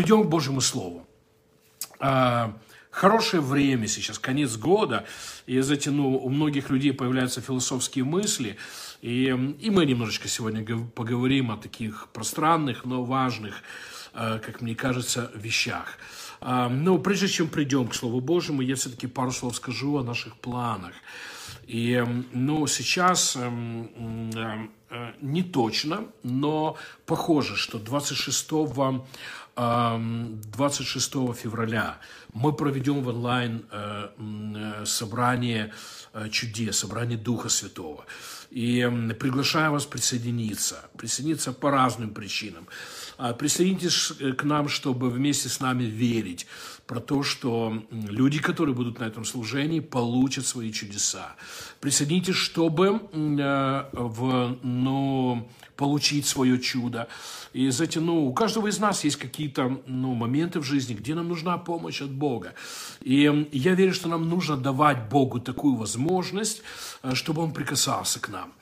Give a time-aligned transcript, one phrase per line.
[0.00, 1.06] придем к Божьему Слову.
[1.98, 2.56] А,
[2.90, 5.04] хорошее время сейчас, конец года,
[5.46, 8.56] и затяну, у многих людей появляются философские мысли,
[9.02, 10.64] и, и мы немножечко сегодня
[10.94, 13.56] поговорим о таких пространных, но важных,
[14.14, 15.98] а, как мне кажется, вещах.
[16.40, 20.34] А, но прежде чем придем к Слову Божьему, я все-таки пару слов скажу о наших
[20.38, 20.94] планах.
[21.66, 23.50] И ну, сейчас э,
[24.90, 28.50] э, не точно, но похоже, что 26
[29.60, 31.98] 26 февраля
[32.32, 35.72] мы проведем в онлайн э, э, собрание
[36.12, 38.04] э, чудес, собрание Духа Святого.
[38.50, 38.88] И
[39.18, 40.90] приглашаю вас присоединиться.
[40.96, 42.66] Присоединиться по разным причинам.
[43.16, 46.46] А, присоединитесь к нам, чтобы вместе с нами верить
[46.86, 51.36] про то, что люди, которые будут на этом служении, получат свои чудеса.
[51.80, 55.48] Присоединитесь, чтобы в, ну,
[55.80, 57.08] получить свое чудо.
[57.54, 61.28] И затем, ну, у каждого из нас есть какие-то ну, моменты в жизни, где нам
[61.28, 62.52] нужна помощь от Бога.
[63.00, 66.62] И я верю, что нам нужно давать Богу такую возможность,
[67.02, 68.52] э, чтобы Он прикасался к нам.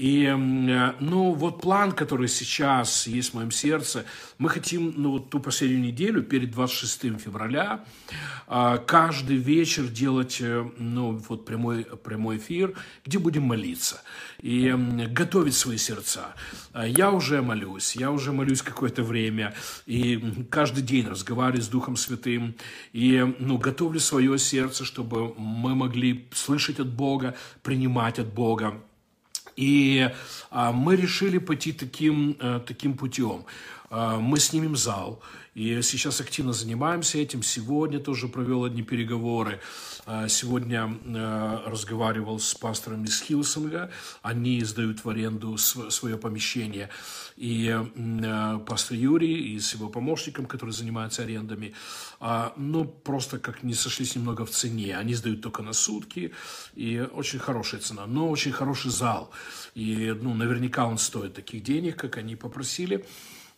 [0.00, 4.06] И, э, ну, вот план, который сейчас есть в моем сердце,
[4.38, 7.84] мы хотим, ну, вот ту последнюю неделю, перед 26 февраля,
[8.48, 12.72] э, каждый вечер делать, э, ну, вот прямой, прямой эфир,
[13.04, 14.00] где будем молиться
[14.40, 14.74] и
[15.10, 16.34] готовить свои сердца.
[16.74, 19.52] Я уже молюсь, я уже молюсь какое-то время,
[19.84, 22.54] и каждый день разговариваю с Духом Святым,
[22.94, 28.80] и, ну, готовлю свое сердце, чтобы мы могли слышать от Бога, принимать от Бога.
[29.56, 30.10] И
[30.50, 33.44] а, мы решили пойти таким, а, таким путем.
[33.90, 35.20] А, мы снимем зал,
[35.54, 37.42] и сейчас активно занимаемся этим.
[37.42, 39.60] Сегодня тоже провел одни переговоры.
[40.06, 43.90] А, сегодня а, разговаривал с пастором из Хилсонга.
[44.22, 46.88] Они сдают в аренду свое помещение.
[47.36, 51.74] И а, пастор Юрий и с его помощником, который занимается арендами,
[52.56, 54.96] ну, просто как не сошлись немного в цене.
[54.96, 56.32] Они сдают только на сутки.
[56.76, 59.30] И очень хорошая цена, но очень хороший зал.
[59.74, 63.04] И, ну, наверняка он стоит таких денег, как они попросили.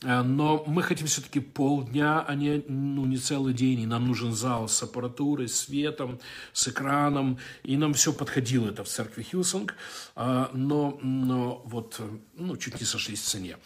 [0.02, 3.80] Э, но мы хотим все-таки полдня, а не, ну, не целый день.
[3.80, 6.18] И нам нужен зал с аппаратурой, светом,
[6.52, 7.38] с экраном.
[7.62, 9.74] И нам все подходило это в церкви Hillsong.
[10.16, 12.00] Э, но, но вот,
[12.34, 13.56] ну, чуть не сошлись в цене.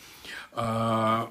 [0.52, 1.26] Э,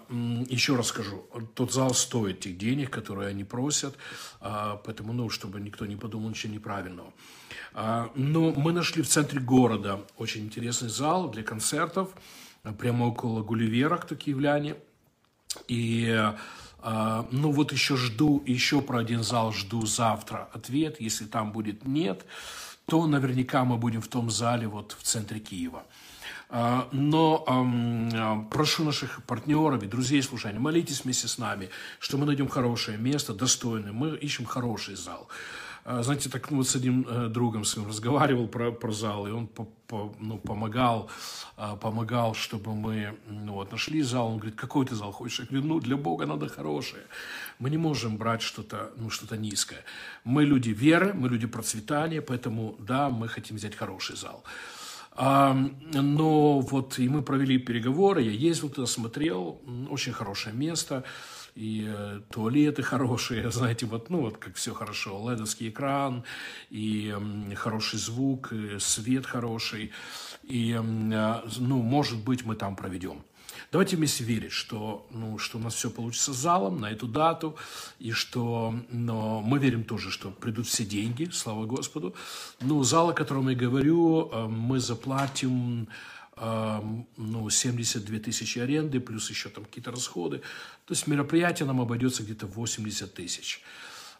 [0.50, 3.96] еще раз скажу, тот зал стоит тех денег, которые они просят,
[4.40, 7.14] поэтому, ну, чтобы никто не подумал ничего неправильного.
[7.74, 12.10] Но мы нашли в центре города очень интересный зал для концертов,
[12.78, 14.76] прямо около Гулливера, кто киевляне–
[15.68, 16.34] и
[16.88, 21.02] а, ну вот еще жду, еще про один зал жду завтра ответ.
[21.02, 22.26] Если там будет нет,
[22.86, 25.84] то наверняка мы будем в том зале вот в центре Киева.
[26.48, 32.28] А, но а, прошу наших партнеров и друзей служения, молитесь вместе с нами, что мы
[32.28, 33.92] найдем хорошее место, достойное.
[33.92, 35.28] Мы ищем хороший зал.
[35.88, 39.32] А, знаете, так ну, вот с одним э, другом своим разговаривал про, про зал, и
[39.32, 41.12] он по, по, ну, помогал,
[41.58, 44.30] а, помогал, чтобы мы ну, вот, нашли зал.
[44.30, 45.40] Он говорит, какой ты зал хочешь?
[45.40, 47.04] Я говорю, ну, для Бога надо хорошее.
[47.60, 49.84] Мы не можем брать что-то ну, что низкое.
[50.24, 54.44] Мы люди веры, мы люди процветания, поэтому, да, мы хотим взять хороший зал.
[55.18, 61.04] Но вот и мы провели переговоры, я ездил туда, смотрел, очень хорошее место
[61.56, 66.24] и э, туалеты хорошие, знаете, вот, ну, вот как все хорошо, ледовский экран,
[66.70, 67.16] и
[67.56, 69.92] хороший звук, и свет хороший,
[70.44, 73.24] и, э, ну, может быть, мы там проведем.
[73.72, 77.56] Давайте вместе верить, что, ну, что у нас все получится залом на эту дату,
[78.00, 82.16] и что но мы верим тоже, что придут все деньги, слава Господу.
[82.60, 85.88] Ну, зал, о котором я говорю, э, мы заплатим
[86.38, 90.42] ну, 72 тысячи аренды, плюс еще там какие-то расходы.
[90.86, 93.62] То есть мероприятие нам обойдется где-то 80 тысяч.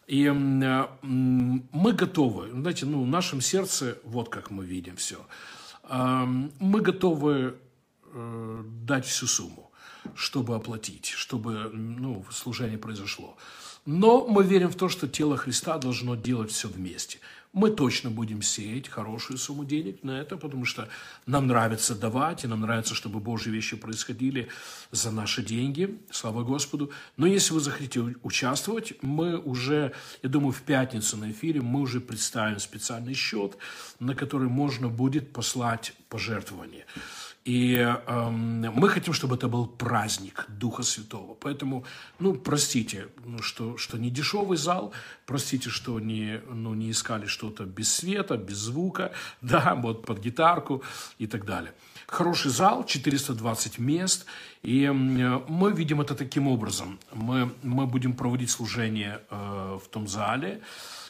[0.06, 5.26] И э, мы готовы, знаете, ну, в нашем сердце, вот как мы видим все,
[5.88, 7.54] мы готовы
[8.12, 9.70] э, дать всю сумму,
[10.16, 13.36] чтобы оплатить, чтобы ну, служение произошло.
[13.84, 17.18] Но мы верим в то, что тело Христа должно делать все вместе–
[17.56, 20.90] мы точно будем сеять хорошую сумму денег на это, потому что
[21.24, 24.48] нам нравится давать, и нам нравится, чтобы Божьи вещи происходили
[24.90, 26.90] за наши деньги, слава Господу.
[27.16, 29.92] Но если вы захотите участвовать, мы уже,
[30.22, 33.56] я думаю, в пятницу на эфире мы уже представим специальный счет,
[34.00, 36.84] на который можно будет послать пожертвование.
[37.46, 41.34] И э, мы хотим, чтобы это был праздник Духа Святого.
[41.34, 41.84] Поэтому,
[42.18, 44.92] ну, простите, ну, что, что не дешевый зал,
[45.26, 49.12] простите, что не, ну, не искали что-то без света, без звука,
[49.42, 50.82] да, вот под гитарку
[51.20, 51.72] и так далее.
[52.08, 54.26] Хороший зал, 420 мест,
[54.64, 56.98] и мы видим это таким образом.
[57.12, 60.62] Мы, мы будем проводить служение э, в том зале,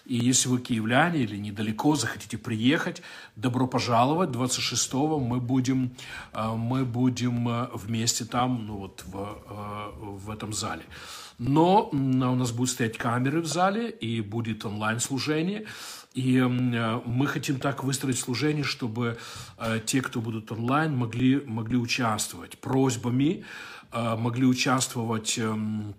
[0.06, 3.02] и если вы киевляне или недалеко захотите приехать,
[3.34, 4.30] добро пожаловать.
[4.30, 5.96] 26-го мы будем,
[6.32, 10.84] э, мы будем э, вместе там, ну вот в, э, в этом зале.
[11.38, 15.66] Но у нас будут стоять камеры в зале и будет онлайн-служение.
[16.14, 19.18] И мы хотим так выстроить служение, чтобы
[19.84, 23.44] те, кто будут онлайн, могли, могли участвовать просьбами,
[23.92, 25.94] могли участвовать эм,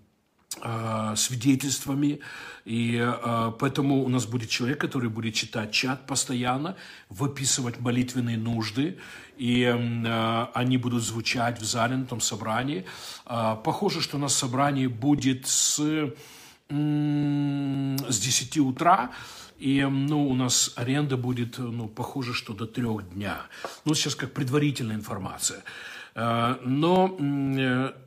[1.16, 2.20] свидетельствами,
[2.68, 6.76] и э, поэтому у нас будет человек, который будет читать чат постоянно,
[7.08, 8.98] выписывать молитвенные нужды,
[9.38, 12.84] и э, они будут звучать в зале на том собрании.
[13.24, 15.78] Похоже, что у нас собрание будет с,
[16.68, 19.12] с 10 утра,
[19.58, 23.38] и ну, у нас аренда будет, ну, похоже, что до трех дня.
[23.86, 25.62] Ну, сейчас как предварительная информация.
[26.14, 27.16] Но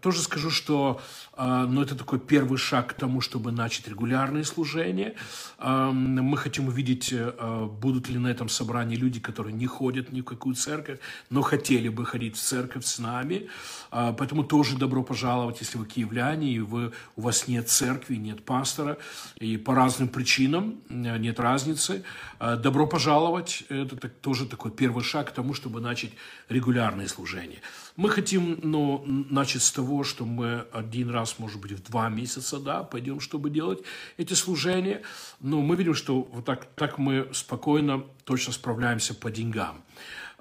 [0.02, 1.02] тоже скажу, что
[1.42, 5.16] но это такой первый шаг к тому, чтобы начать регулярные служения.
[5.58, 10.22] А, мы хотим увидеть, а, будут ли на этом собрании люди, которые не ходят ни
[10.22, 11.00] в какую церковь,
[11.30, 13.48] но хотели бы ходить в церковь с нами.
[13.90, 18.98] Поэтому тоже добро пожаловать, если вы киевляне, и вы, у вас нет церкви, нет пастора,
[19.36, 22.04] и по разным причинам нет разницы.
[22.40, 26.12] Добро пожаловать, это тоже такой первый шаг к тому, чтобы начать
[26.50, 27.60] регулярные служения.
[27.98, 32.60] Мы хотим ну, начать с того, что мы один раз, может быть, в два месяца,
[32.60, 33.80] да, пойдем, чтобы делать
[34.18, 35.02] эти служения.
[35.40, 39.84] Но мы видим, что вот так, так мы спокойно, точно справляемся по деньгам.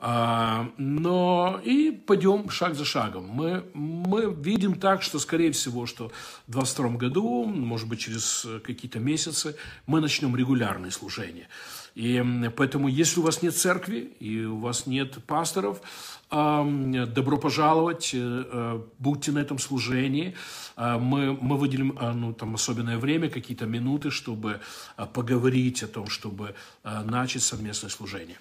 [0.03, 3.29] А, но и пойдем шаг за шагом.
[3.29, 6.09] Мы, мы видим так, что, скорее всего, что
[6.47, 11.49] в 2022 году, может быть, через какие-то месяцы, мы начнем регулярные служения.
[11.95, 12.23] И
[12.57, 15.81] поэтому, если у вас нет церкви и у вас нет пасторов,
[16.31, 20.37] добро пожаловать, э, э, будьте на этом служении.
[20.77, 24.61] А, мы, мы выделим а, ну, там особенное время, какие-то минуты, чтобы
[24.97, 26.55] а, поговорить о том, чтобы
[26.85, 28.37] начать совместное служение.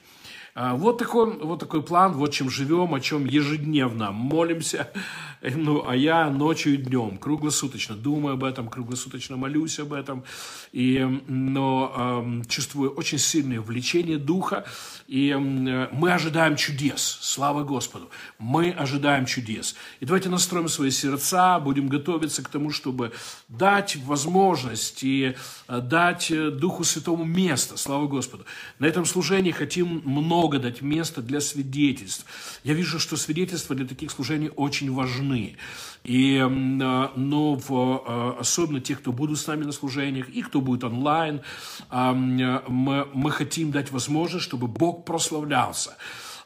[0.61, 4.89] А, вот такой, вот такой план, вот чем живем, о чем ежедневно молимся.
[5.41, 10.25] Ну, а я ночью и днем, круглосуточно думаю об этом, круглосуточно молюсь об этом.
[10.73, 14.65] И, но э, чувствую очень сильное влечение духа.
[15.07, 17.19] И э, мы ожидаем чудес.
[17.21, 18.09] Слава Господу.
[18.37, 19.75] Мы ожидаем чудес.
[20.01, 23.13] И давайте настроим свои сердца, будем готовиться к тому, чтобы
[23.47, 25.37] дать возможность и
[25.69, 27.77] э, дать э, Духу Святому место.
[27.77, 28.43] Слава Господу.
[28.77, 32.25] На этом служении хотим много много дать места для свидетельств.
[32.63, 35.57] Я вижу, что свидетельства для таких служений очень важны.
[36.03, 40.61] И, а, но в, а, особенно те, кто будут с нами на служениях, и кто
[40.61, 41.41] будет онлайн,
[41.89, 45.97] а, мы, мы хотим дать возможность, чтобы Бог прославлялся.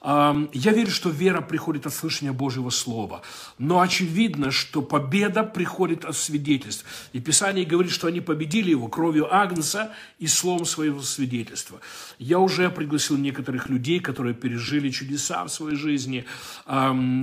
[0.04, 3.22] Я верю, что вера приходит от слышания Божьего Слова.
[3.58, 6.86] Но очевидно, что победа приходит от свидетельств.
[7.14, 11.80] И Писание говорит, что они победили его кровью Агнца и словом своего свидетельства.
[12.20, 16.26] Я уже пригласил некоторых людей, которые пережили чудеса в своей жизни,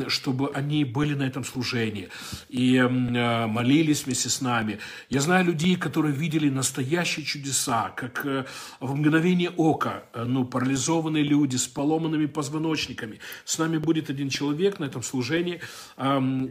[0.09, 2.09] чтобы они были на этом служении
[2.49, 4.79] и э, молились вместе с нами.
[5.09, 8.45] Я знаю людей, которые видели настоящие чудеса, как э,
[8.81, 13.19] в мгновение ока, э, ну, парализованные люди с поломанными позвоночниками, позвоночниками.
[13.45, 15.61] С нами будет один человек на этом служении,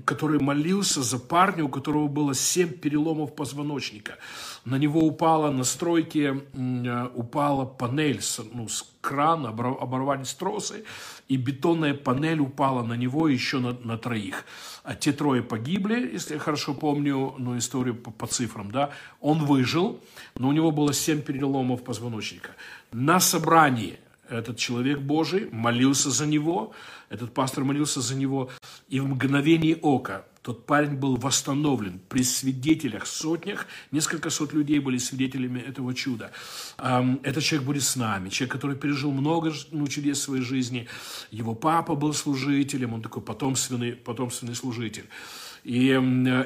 [0.06, 4.18] который молился за парня, у которого было семь переломов позвоночника.
[4.66, 10.84] На него упала на стройке, э, упала панель с, ну, с крана, оборвались тросы,
[11.30, 14.46] и бетонная панель упала на него еще на, на троих.
[14.84, 18.72] А те трое погибли, если я хорошо помню ну, историю по, по цифрам.
[18.72, 18.90] Да?
[19.22, 20.00] Он выжил,
[20.36, 22.50] но у него было семь переломов позвоночника.
[22.92, 24.00] На собрании
[24.30, 26.74] этот человек Божий молился за него,
[27.10, 28.50] этот пастор молился за него,
[28.88, 34.98] и в мгновение ока тот парень был восстановлен при свидетелях, сотнях, несколько сот людей были
[34.98, 36.32] свидетелями этого чуда.
[36.78, 40.88] Этот человек будет с нами, человек, который пережил много ну, чудес в своей жизни.
[41.32, 45.06] Его папа был служителем, он такой потомственный, потомственный служитель.
[45.64, 45.86] И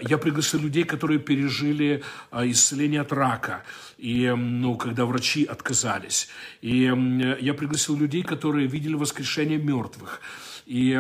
[0.02, 3.64] я пригласил людей, которые пережили а, исцеление от рака,
[3.98, 6.30] и, ну, когда врачи отказались.
[6.62, 6.92] И
[7.40, 10.22] я пригласил людей, которые видели воскрешение мертвых
[10.66, 10.98] и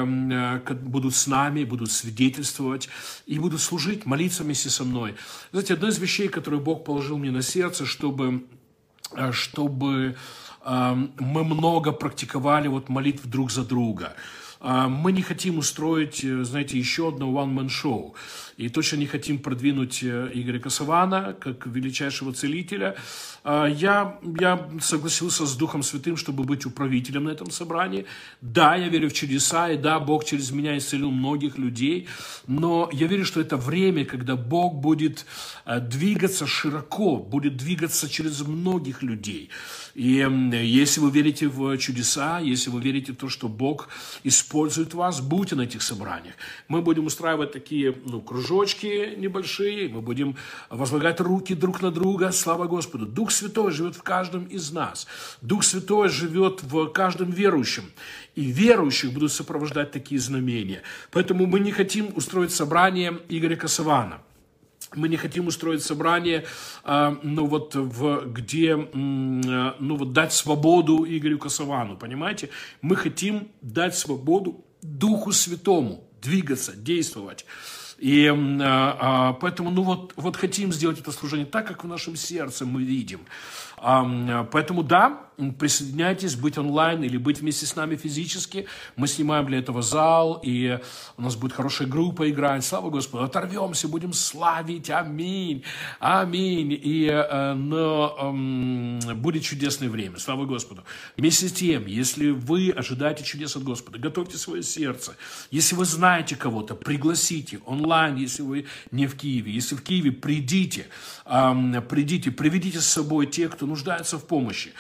[0.81, 2.89] будут с нами, будут свидетельствовать,
[3.25, 5.15] и будут служить, молиться вместе со мной.
[5.51, 8.45] Знаете, одна из вещей, которую Бог положил мне на сердце, чтобы,
[9.31, 10.15] чтобы
[10.65, 14.15] мы много практиковали вот молитв друг за друга.
[14.65, 18.15] А, мы не хотим устроить, э, знаете, еще одно one-man-шоу.
[18.55, 22.95] И точно не хотим продвинуть э, Игоря Косована как величайшего целителя.
[23.43, 28.05] А, я, я согласился с Духом Святым, чтобы быть управителем на этом собрании.
[28.39, 32.07] Да, я верю в чудеса, и да, Бог через меня исцелил многих людей,
[32.47, 35.25] но я верю, что это время, когда Бог будет
[35.65, 39.49] э, двигаться широко, будет двигаться через многих людей.
[39.93, 40.27] И
[40.63, 43.89] если вы верите в чудеса, если вы верите в то, что Бог
[44.53, 46.35] использует вас, будьте на этих собраниях.
[46.67, 50.35] Мы будем устраивать такие ну, кружочки небольшие, мы будем
[50.69, 53.07] возлагать руки друг на друга, слава Господу.
[53.07, 55.07] Дух Святой живет в каждом из нас.
[55.41, 57.83] Дух Святой живет в каждом верующем.
[58.35, 60.83] И верующих будут сопровождать такие знамения.
[61.09, 64.21] Поэтому мы не хотим устроить собрание Игоря Косована–
[64.97, 66.45] мы не хотим устроить собрание,
[66.83, 72.49] а, ну вот, в, где, ну вот, дать свободу Игорю Косовану, понимаете?
[72.81, 77.45] Мы хотим дать свободу Духу Святому двигаться, действовать.
[77.99, 82.15] И а, а, поэтому, ну вот, вот хотим сделать это служение так, как в нашем
[82.15, 83.21] сердце мы видим.
[83.83, 85.19] Поэтому да,
[85.59, 88.65] присоединяйтесь, быть онлайн или быть вместе с нами физически.
[88.95, 90.79] Мы снимаем для этого зал, и
[91.17, 92.63] у нас будет хорошая группа играть.
[92.63, 94.89] Слава Господу, оторвемся, будем славить.
[94.89, 95.63] Аминь.
[95.99, 96.79] Аминь.
[96.81, 98.33] И э, но,
[99.15, 100.17] будет чудесное время.
[100.17, 100.83] Слава Господу.
[101.17, 105.15] Вместе с тем, если вы ожидаете чудес от Господа, готовьте свое сердце.
[105.51, 109.51] Если вы знаете кого-то, пригласите онлайн, если вы не в Киеве.
[109.51, 110.87] Если в Киеве, придите,
[111.25, 114.71] придите, приведите с собой тех, кто нуждается в помощи.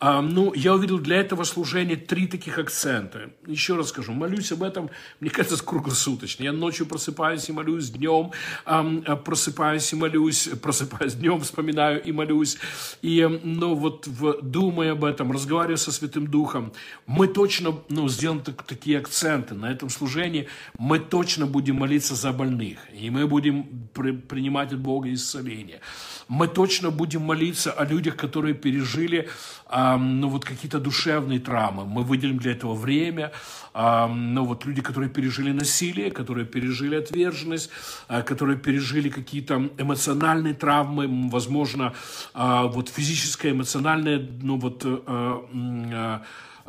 [0.00, 3.30] А, ну, я увидел для этого служения три таких акцента.
[3.46, 4.90] Еще раз скажу, молюсь об этом,
[5.20, 6.44] мне кажется, круглосуточно.
[6.44, 8.30] Я ночью просыпаюсь и молюсь, днем
[8.64, 12.56] а, просыпаюсь и молюсь, просыпаюсь днем, вспоминаю и молюсь.
[13.02, 16.72] И, ну, вот, в, думая об этом, разговаривая со Святым Духом,
[17.06, 20.48] мы точно, ну, сделаем так, такие акценты на этом служении.
[20.78, 22.78] Мы точно будем молиться за больных.
[22.94, 25.80] И мы будем при, принимать от Бога исцеление.
[26.28, 29.28] Мы точно будем молиться о людях, которые пережили
[29.70, 31.84] ну, вот какие-то душевные травмы.
[31.84, 33.32] Мы выделим для этого время.
[33.74, 37.70] Ну, вот люди, которые пережили насилие, которые пережили отверженность,
[38.08, 41.94] а, которые пережили какие-то эмоциональные травмы, возможно,
[42.34, 46.22] а, вот физическое, эмоциональное, ну, вот э, а,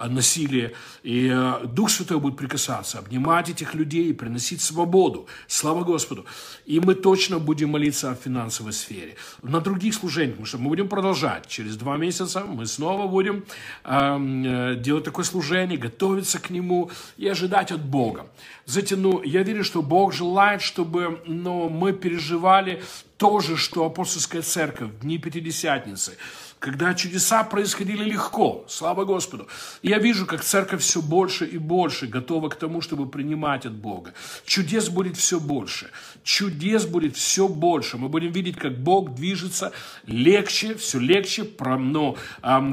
[0.07, 0.73] насилие.
[1.03, 5.27] И э, Дух Святой будет прикасаться, обнимать этих людей приносить свободу.
[5.47, 6.25] Слава Господу.
[6.65, 9.15] И мы точно будем молиться о финансовой сфере.
[9.43, 11.47] На других служениях, потому что мы будем продолжать.
[11.47, 13.43] Через два месяца мы снова будем
[13.83, 18.27] эм, э, делать такое служение, готовиться к нему и ожидать от Бога.
[18.65, 22.81] Знаете, ну, я верю, что Бог желает, чтобы ну, мы переживали
[23.17, 26.17] то же, что апостольская церковь в дни Пятидесятницы–
[26.59, 29.47] когда чудеса происходили легко, слава Господу.
[29.81, 34.13] Я вижу, как церковь все больше и больше готова к тому, чтобы принимать от Бога.
[34.45, 35.89] Чудес будет все больше.
[36.23, 37.97] Чудес будет все больше.
[37.97, 39.71] Мы будем видеть, как Бог движется
[40.05, 42.17] легче, все легче, но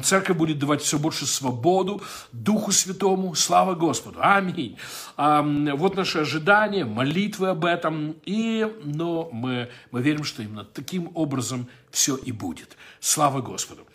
[0.02, 2.02] церковь будет давать все больше свободу
[2.32, 3.34] Духу Святому.
[3.36, 4.18] Слава Господу.
[4.20, 4.76] Аминь.
[5.16, 8.16] Вот наше ожидание, молитвы об этом.
[8.24, 12.76] И, но мы, мы верим, что именно таким образом все и будет.
[13.00, 13.86] Слава Господу.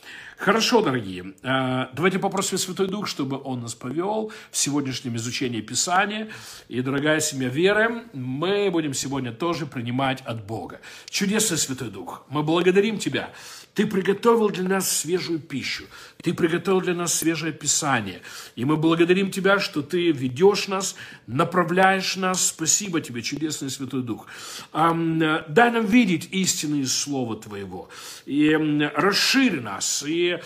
[0.42, 6.30] Хорошо, дорогие, э, давайте попросим Святой Дух, чтобы Он нас повел в сегодняшнем изучении Писания.
[6.68, 10.82] И, дорогая семья веры, мы будем сегодня тоже принимать от Бога.
[11.12, 13.30] Чудесный Святой Дух, мы благодарим Тебя
[13.74, 15.86] ты приготовил для нас свежую пищу.
[16.22, 18.22] Ты приготовил для нас свежее Писание.
[18.56, 22.48] И мы благодарим Тебя, что Ты ведешь нас, направляешь нас.
[22.48, 24.28] Спасибо Тебе, чудесный Святой Дух.
[24.74, 27.90] Дай нам видеть истины из Слова Твоего.
[28.26, 28.54] И
[28.94, 30.40] расширь нас, и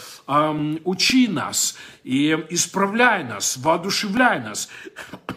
[0.83, 4.69] учи нас, и исправляй нас, воодушевляй нас.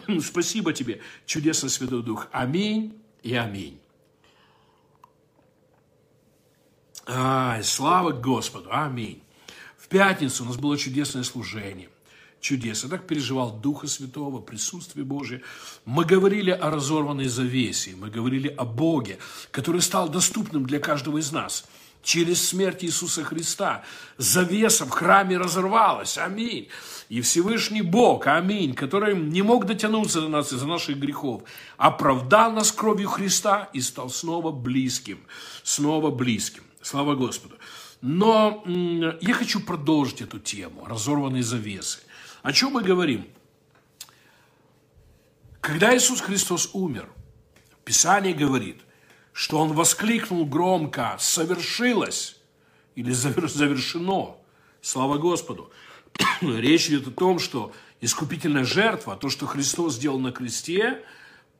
[0.21, 2.27] Спасибо Тебе, чудесный Святой Дух.
[2.31, 3.79] Аминь и аминь.
[7.07, 9.21] Ай, слава Господу, аминь.
[9.77, 11.89] В пятницу у нас было чудесное служение.
[12.39, 12.87] Чудесно.
[12.87, 15.41] Я так переживал Духа Святого, присутствие Божие.
[15.83, 19.17] Мы говорили о разорванной завесе, мы говорили о Боге,
[19.51, 21.65] который стал доступным для каждого из нас.
[22.01, 23.83] Через смерть Иисуса Христа
[24.17, 26.17] завеса в храме разорвалась.
[26.17, 26.69] Аминь.
[27.09, 31.43] И Всевышний Бог, аминь, который не мог дотянуться до нас из-за наших грехов,
[31.77, 35.19] оправдал нас кровью Христа и стал снова близким.
[35.63, 36.63] Снова близким.
[36.81, 37.55] Слава Господу.
[38.01, 38.63] Но
[39.19, 41.99] я хочу продолжить эту тему, разорванные завесы.
[42.43, 43.27] О чем мы говорим?
[45.59, 47.09] Когда Иисус Христос умер,
[47.83, 48.81] Писание говорит,
[49.39, 52.35] что Он воскликнул громко «совершилось»
[52.95, 54.35] или «завершено».
[54.81, 55.71] Слава Господу.
[56.41, 61.05] Речь идет о том, что искупительная жертва, то, что Христос сделал на кресте,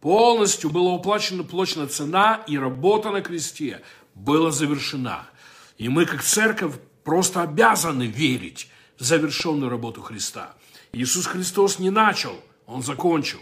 [0.02, 3.82] полностью была уплачена плачена цена, и работа на кресте
[4.14, 5.30] была завершена.
[5.78, 8.68] И мы, как церковь, просто обязаны верить
[8.98, 10.54] в завершенную работу Христа.
[10.92, 13.40] Иисус Христос не начал, Он закончил.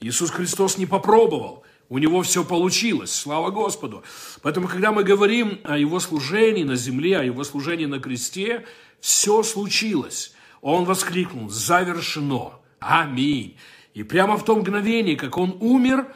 [0.00, 4.04] Иисус Христос не попробовал, у него все получилось, слава Господу.
[4.42, 8.64] Поэтому, когда мы говорим о его служении на земле, о его служении на кресте,
[9.00, 10.32] все случилось.
[10.62, 12.52] Он воскликнул, завершено.
[12.78, 13.56] Аминь.
[13.92, 16.06] И прямо в том мгновении, как он умер,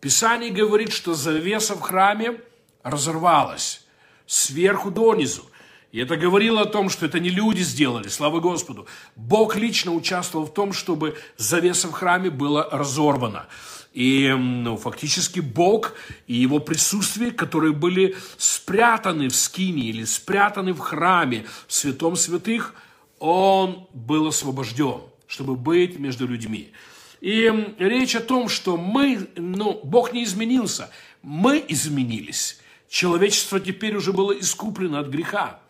[0.00, 2.40] Писание говорит, что завеса в храме
[2.84, 3.84] разорвалась
[4.26, 5.44] сверху донизу.
[5.90, 8.86] И это говорило о том, что это не люди сделали, слава Господу.
[9.16, 13.46] Бог лично участвовал в том, чтобы завеса в храме была разорвана.
[13.94, 15.94] И ну, фактически Бог
[16.26, 22.74] и его присутствие, которые были спрятаны в скине или спрятаны в храме, в святом святых,
[23.20, 26.72] он был освобожден, чтобы быть между людьми.
[27.20, 30.90] И речь о том, что мы, ну, Бог не изменился,
[31.22, 32.58] мы изменились.
[32.88, 35.60] Человечество теперь уже было искуплено от греха.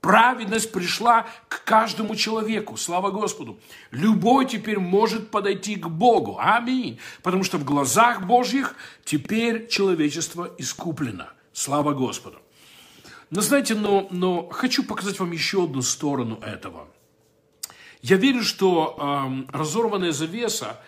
[0.00, 2.76] Праведность пришла к каждому человеку.
[2.76, 3.58] Слава Господу.
[3.90, 6.38] Любой теперь может подойти к Богу.
[6.40, 7.00] Аминь.
[7.22, 11.28] Потому что в глазах Божьих теперь человечество искуплено.
[11.52, 12.38] Слава Господу.
[13.30, 16.88] Но знаете, но, но хочу показать вам еще одну сторону этого.
[18.00, 20.80] Я верю, что э, разорванная завеса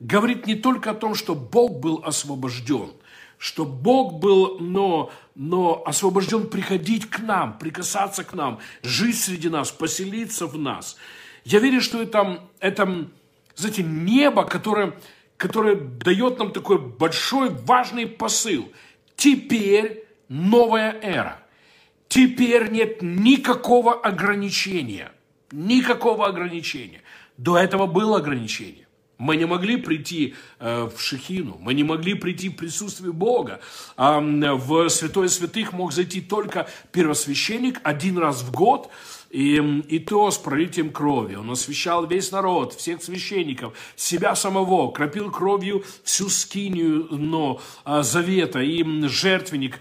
[0.00, 2.90] говорит не только о том, что Бог был освобожден–
[3.38, 9.70] что Бог был, но, но освобожден приходить к нам, прикасаться к нам, жить среди нас,
[9.70, 10.96] поселиться в нас.
[11.44, 13.08] Я верю, что это, это
[13.54, 14.98] знаете, небо, которое,
[15.36, 18.70] которое дает нам такой большой, важный посыл.
[19.16, 21.40] Теперь новая эра.
[22.08, 25.12] Теперь нет никакого ограничения.
[25.52, 27.02] Никакого ограничения.
[27.36, 28.87] До этого было ограничение.
[29.18, 33.60] Мы не могли прийти э, в Шехину, мы не могли прийти в присутствие Бога.
[33.96, 38.90] В Святое Святых мог зайти только первосвященник один раз в год,
[39.30, 39.56] и,
[39.88, 41.34] и то с пролитием крови.
[41.34, 48.60] Он освящал весь народ, всех священников, себя самого, кропил кровью всю скинию но, а, завета
[48.60, 49.80] и жертвенник.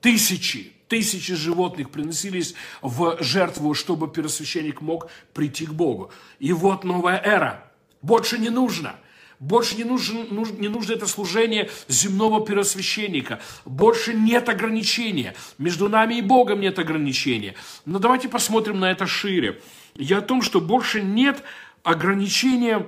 [0.00, 6.10] Тысячи, тысячи животных приносились в жертву, чтобы первосвященник мог прийти к Богу.
[6.38, 7.64] И вот новая эра–
[8.04, 8.96] больше не нужно.
[9.40, 10.24] Больше не нужно,
[10.58, 13.40] не нужно это служение земного первосвященника.
[13.64, 15.34] Больше нет ограничения.
[15.58, 17.54] Между нами и Богом нет ограничения.
[17.86, 19.60] Но давайте посмотрим на это шире.
[19.94, 21.42] Я о том, что больше нет
[21.82, 22.86] ограничения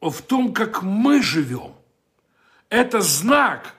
[0.00, 1.72] в том, как мы живем.
[2.68, 3.74] Это знак.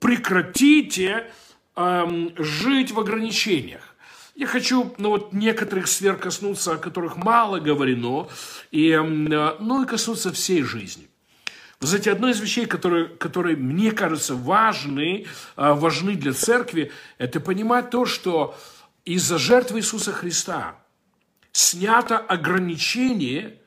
[0.00, 1.30] Прекратите
[1.76, 3.93] эм, жить в ограничениях.
[4.34, 8.28] Я хочу, ну вот, некоторых сфер коснуться, о которых мало говорено,
[8.72, 11.08] и, э, ну и коснуться всей жизни.
[11.80, 17.38] Вы знаете, одно из вещей, которые, которые мне кажется важны, э, важны для церкви, это
[17.38, 18.56] понимать то, что
[19.04, 20.78] из-за жертвы Иисуса Христа
[21.52, 23.60] снято ограничение,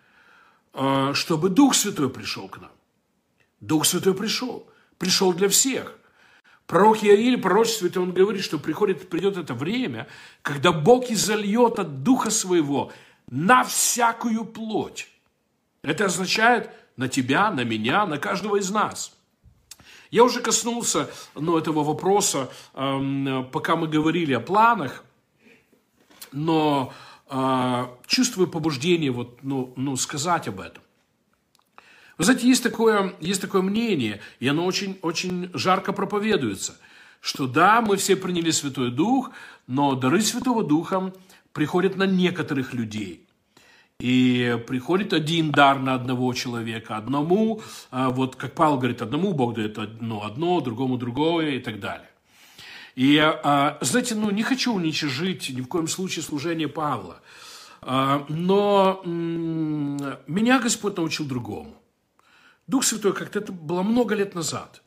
[0.74, 2.72] э, чтобы Дух Святой пришел к нам.
[3.62, 4.70] Дух Святой пришел.
[4.98, 5.97] Пришел для всех.
[6.68, 10.08] Пророк Иаиль пророчествует, и он говорит, что приходит, придет это время,
[10.42, 12.92] когда Бог изольет от Духа Своего
[13.30, 15.10] на всякую плоть.
[15.82, 19.14] Это означает на тебя, на меня, на каждого из нас.
[20.12, 25.06] Я уже коснулся ну, этого вопроса, э, пока мы говорили о планах,
[26.34, 26.94] но
[27.30, 30.84] э, чувствую побуждение вот, ну, ну, сказать об этом.
[32.18, 36.78] Вы знаете, есть такое, есть такое мнение, и оно очень, очень жарко проповедуется,
[37.22, 39.32] что да, мы все приняли Святой Дух,
[39.68, 41.14] но дары Святого Духа
[41.54, 43.24] приходят на некоторых людей.
[44.00, 49.56] И приходит один дар на одного человека, одному, а, вот как Павел говорит, одному Бог
[49.56, 52.10] дает одно, одно, другому другое и так далее.
[52.96, 57.22] И, а, знаете, ну, не хочу уничижить ни в коем случае служение Павла,
[57.82, 61.76] а, но меня Господь научил другому.
[62.68, 64.84] Дух Святой как-то это было много лет назад.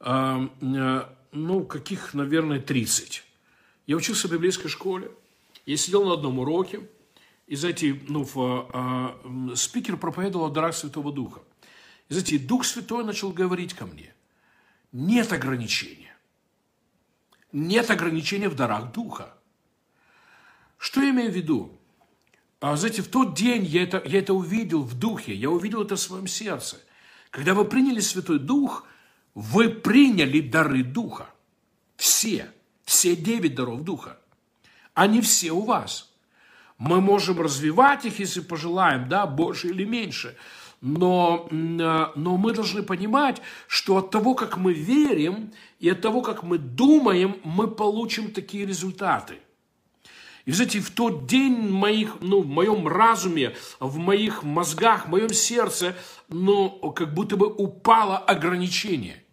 [0.00, 3.24] А, э, ну, каких, наверное, 30.
[3.86, 5.10] Я учился в библейской школе.
[5.64, 6.88] Я сидел на одном уроке.
[7.46, 9.18] И, знаете, ну, а,
[9.54, 11.40] спикер проповедовал о дарах Святого Духа.
[12.08, 14.12] И, знаете, Дух Святой начал говорить ко мне.
[14.92, 16.14] Нет ограничения.
[17.52, 19.34] Нет ограничения в дарах Духа.
[20.76, 21.80] Что я имею в виду?
[22.60, 25.96] А, знаете, в тот день я это, я это увидел в Духе, я увидел это
[25.96, 26.78] в своем сердце.
[27.36, 28.86] Когда вы приняли Святой Дух,
[29.34, 31.26] вы приняли дары Духа.
[31.98, 32.50] Все.
[32.86, 34.18] Все девять даров Духа.
[34.94, 36.10] Они все у вас.
[36.78, 40.34] Мы можем развивать их, если пожелаем, да, больше или меньше.
[40.80, 46.22] Но, э, но мы должны понимать, что от того, как мы верим, и от того,
[46.22, 49.40] как мы думаем, мы получим такие результаты.
[50.46, 55.30] И, знаете, в тот день моих, ну, в моем разуме, в моих мозгах, в моем
[55.30, 55.96] сердце,
[56.28, 59.24] ну, как будто бы упало ограничение.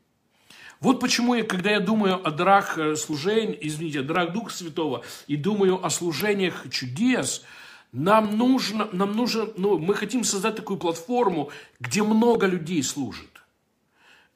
[0.80, 5.04] Вот почему, я, когда я думаю о дарах э, служения, извините, о дарах Духа Святого,
[5.28, 7.44] и думаю о служениях чудес,
[7.92, 13.44] нам нужно, нам нужно, ну, мы хотим создать такую платформу, где много людей служит,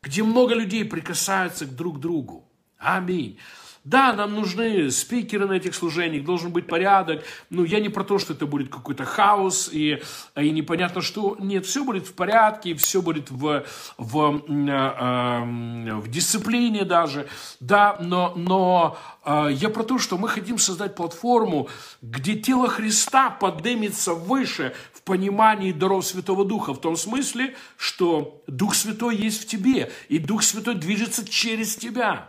[0.04, 2.48] где много людей прикасаются к друг другу.
[2.78, 3.40] Аминь.
[3.88, 7.24] Да, нам нужны спикеры на этих служениях, должен быть порядок.
[7.50, 10.02] Ну, я не про то, что это будет какой-то хаос и,
[10.36, 11.38] и непонятно что.
[11.40, 13.64] Нет, все будет в порядке, все будет в,
[13.98, 17.30] в, э, в дисциплине даже.
[17.62, 21.70] Да, но, но э, я про то, что мы хотим создать платформу,
[22.02, 26.74] где тело Христа поднимется выше в понимании даров Святого Духа.
[26.74, 32.28] В том смысле, что Дух Святой есть в тебе, и Дух Святой движется через тебя.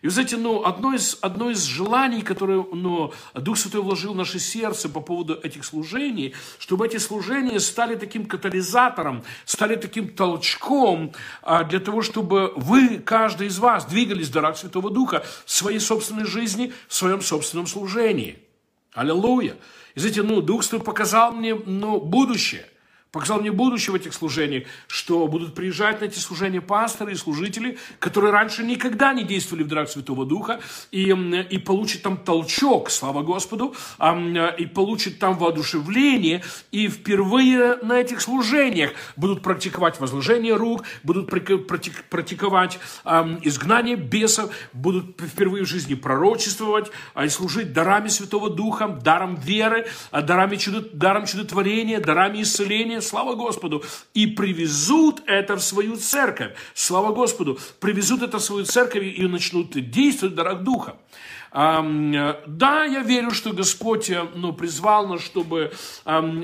[0.00, 4.16] И вы знаете, ну, одно из, одно из желаний, которое ну, Дух Святой вложил в
[4.16, 11.12] наше сердце по поводу этих служений, чтобы эти служения стали таким катализатором, стали таким толчком
[11.42, 15.80] а, для того, чтобы вы, каждый из вас, двигались в дарах Святого Духа в своей
[15.80, 18.38] собственной жизни, в своем собственном служении.
[18.92, 19.56] Аллилуйя.
[19.96, 22.66] И знаете, ну, Дух Святой показал мне ну, будущее–
[23.10, 27.78] показал мне будущее в этих служениях, что будут приезжать на эти служения пасторы и служители,
[27.98, 31.10] которые раньше никогда не действовали в дарах Святого Духа, и,
[31.50, 33.74] и получат там толчок, слава Господу,
[34.58, 42.78] и получат там воодушевление, и впервые на этих служениях будут практиковать возложение рук, будут практиковать
[43.42, 49.86] изгнание бесов, будут впервые в жизни пророчествовать, а и служить дарами Святого Духа, даром веры,
[50.10, 53.82] а дарами чудо, даром чудотворения, дарами исцеления, служение, слава Господу,
[54.14, 59.90] и привезут это в свою церковь, слава Господу, привезут это в свою церковь и начнут
[59.90, 60.96] действовать в дарах Духа.
[61.50, 65.72] Да, я верю, что Господь э, ну, призвал нас, чтобы,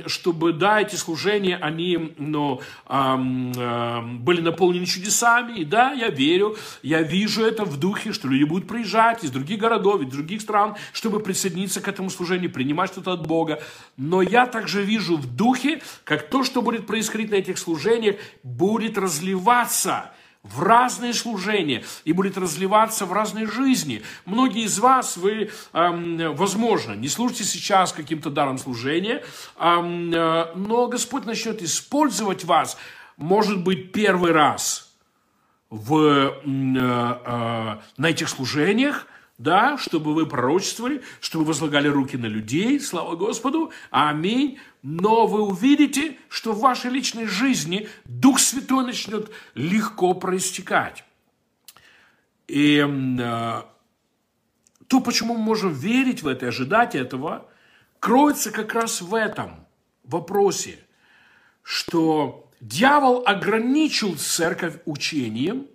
[0.06, 5.60] чтобы да, эти служения, они ну, были наполнены чудесами.
[5.60, 9.58] И да, я верю, я вижу это в духе, что люди будут приезжать из других
[9.58, 13.62] городов, из других стран, чтобы присоединиться к этому служению, принимать что-то от Бога.
[13.96, 18.96] Но я также вижу в духе, как то, что будет происходить на этих служениях, будет
[18.98, 20.12] разливаться–
[20.44, 24.02] в разные служения и будет разливаться в разные жизни.
[24.26, 29.24] Многие из вас, вы, эм, возможно, не служите сейчас каким-то даром служения,
[29.58, 32.76] эм, э, но Господь начнет использовать вас,
[33.16, 34.92] может быть, первый раз
[35.70, 39.06] в, э, э, на этих служениях,
[39.38, 44.58] да, чтобы вы пророчествовали, чтобы возлагали руки на людей, слава Господу, аминь.
[44.82, 51.04] Но вы увидите, что в вашей личной жизни Дух Святой начнет легко проистекать.
[52.46, 53.62] И э,
[54.86, 57.48] то, почему мы можем верить в это и ожидать этого,
[57.98, 59.66] кроется как раз в этом
[60.04, 60.78] вопросе,
[61.62, 65.66] что дьявол ограничил церковь учением,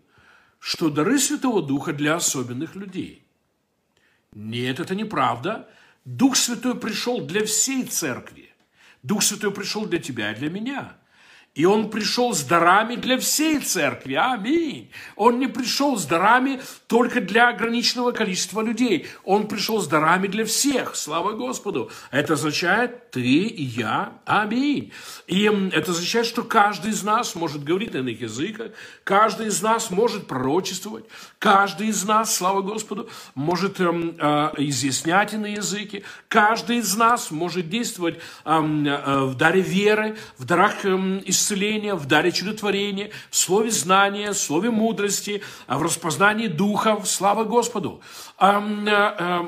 [0.59, 3.25] что дары Святого Духа для особенных людей–
[4.33, 5.69] нет, это неправда.
[6.05, 8.49] Дух Святой пришел для всей церкви.
[9.03, 10.97] Дух Святой пришел для тебя и для меня.
[11.55, 14.13] И он пришел с дарами для всей церкви.
[14.13, 14.91] Аминь.
[15.15, 19.07] Он не пришел с дарами только для ограниченного количества людей.
[19.25, 20.95] Он пришел с дарами для всех.
[20.95, 21.91] Слава Господу.
[22.11, 24.13] Это означает ты и я.
[24.25, 24.93] Аминь.
[25.27, 28.71] И это означает, что каждый из нас может говорить на иных языках.
[29.03, 31.05] Каждый из нас может пророчествовать.
[31.39, 36.03] Каждый из нас, слава Господу, может эм, э, изъяснять иные языки.
[36.27, 42.05] Каждый из нас может действовать эм, э, в даре веры, в дарах эм, исцеления, в
[42.05, 47.07] даре чудотворения, в слове знания, в слове мудрости, а в распознании духов.
[47.07, 48.01] Слава Господу!
[48.37, 48.59] Э,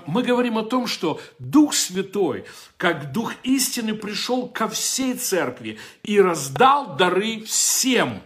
[0.08, 2.46] мы говорим о том, что Дух Святой,
[2.78, 8.22] как Дух истины, пришел ко всей церкви и раздал дары всем.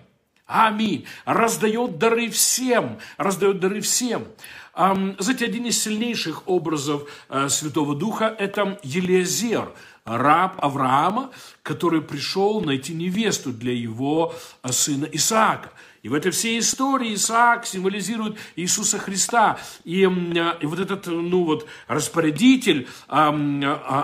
[0.45, 1.06] Аминь.
[1.25, 2.99] Раздает дары всем.
[3.17, 4.28] Раздает дары всем.
[4.75, 9.71] Знаете, один из сильнейших образов э, Святого Духа– это Елизер–
[10.05, 11.31] раб Авраама,
[11.63, 15.71] который пришел найти невесту для его э, сына Исаака.
[16.03, 19.57] И в этой всей истории Исаак символизирует Иисуса Христа.
[19.83, 23.29] И, э, и вот этот, ну вот, распорядитель а,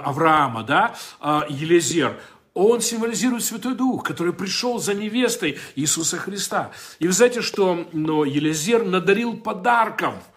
[0.03, 2.19] Авраама, да, а, Елизер,
[2.55, 6.71] он символизирует Святой Дух, который пришел за невестой Иисуса Христа.
[6.97, 10.15] И вы знаете, что но Елизер надарил подарков–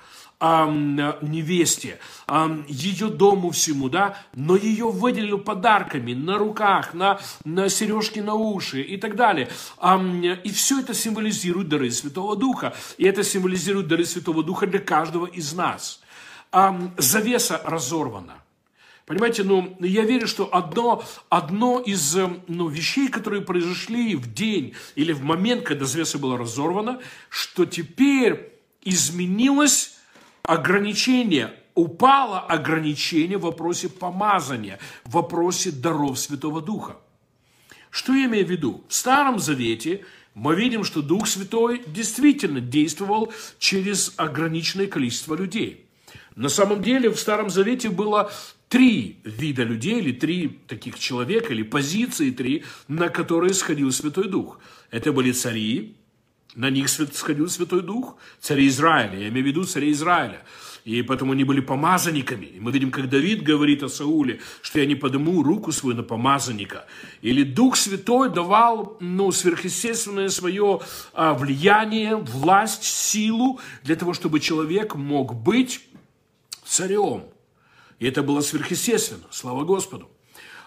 [1.22, 1.98] невесте,
[2.68, 8.82] ее дому всему, да, но ее выделили подарками на руках, на, на сережки на уши
[8.82, 9.48] и так далее.
[10.44, 12.74] И все это символизирует дары Святого Духа.
[12.98, 16.00] И это символизирует дары Святого Духа для каждого из нас.
[16.98, 18.34] Завеса разорвана.
[19.06, 25.12] Понимаете, ну, я верю, что одно, одно из ну, вещей, которые произошли в день или
[25.12, 28.50] в момент, когда завеса была разорвана, что теперь
[28.82, 29.93] изменилось
[30.44, 36.96] ограничение, упало ограничение в вопросе помазания, в вопросе даров Святого Духа.
[37.90, 38.84] Что я имею в виду?
[38.88, 40.04] В Старом Завете
[40.34, 45.86] мы видим, что Дух Святой действительно действовал через ограниченное количество людей.
[46.36, 48.32] На самом деле в Старом Завете было
[48.68, 54.58] три вида людей, или три таких человека, или позиции три, на которые сходил Святой Дух.
[54.90, 55.96] Это были цари,
[56.54, 60.42] на них сходил Святой Дух, цари Израиля, я имею в виду цари Израиля.
[60.84, 62.44] И поэтому они были помазанниками.
[62.44, 66.02] И мы видим, как Давид говорит о Сауле, что я не подниму руку свою на
[66.02, 66.84] помазанника.
[67.22, 70.80] Или Дух Святой давал ну, сверхъестественное свое
[71.14, 75.80] а, влияние, власть, силу для того, чтобы человек мог быть
[76.66, 77.24] царем.
[77.98, 80.10] И это было сверхъестественно, слава Господу.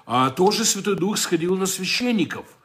[0.08, 2.57] А тоже Святой Дух сходил на священников.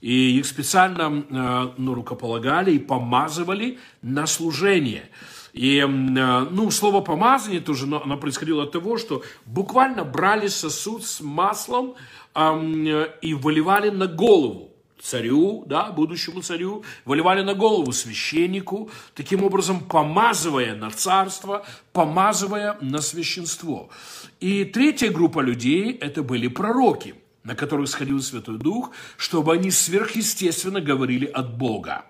[0.00, 5.10] И их специально э, ну, рукополагали и помазывали на служение.
[5.52, 11.20] И, э, ну, слово «помазание» тоже оно происходило от того, что буквально брали сосуд с
[11.20, 11.94] маслом
[12.34, 14.68] э, и выливали на голову
[15.00, 23.00] царю, да, будущему царю, выливали на голову священнику, таким образом помазывая на царство, помазывая на
[23.00, 23.88] священство.
[24.40, 30.80] И третья группа людей– это были пророки, на которых сходил Святой Дух, чтобы они сверхъестественно
[30.80, 32.04] говорили от Бога.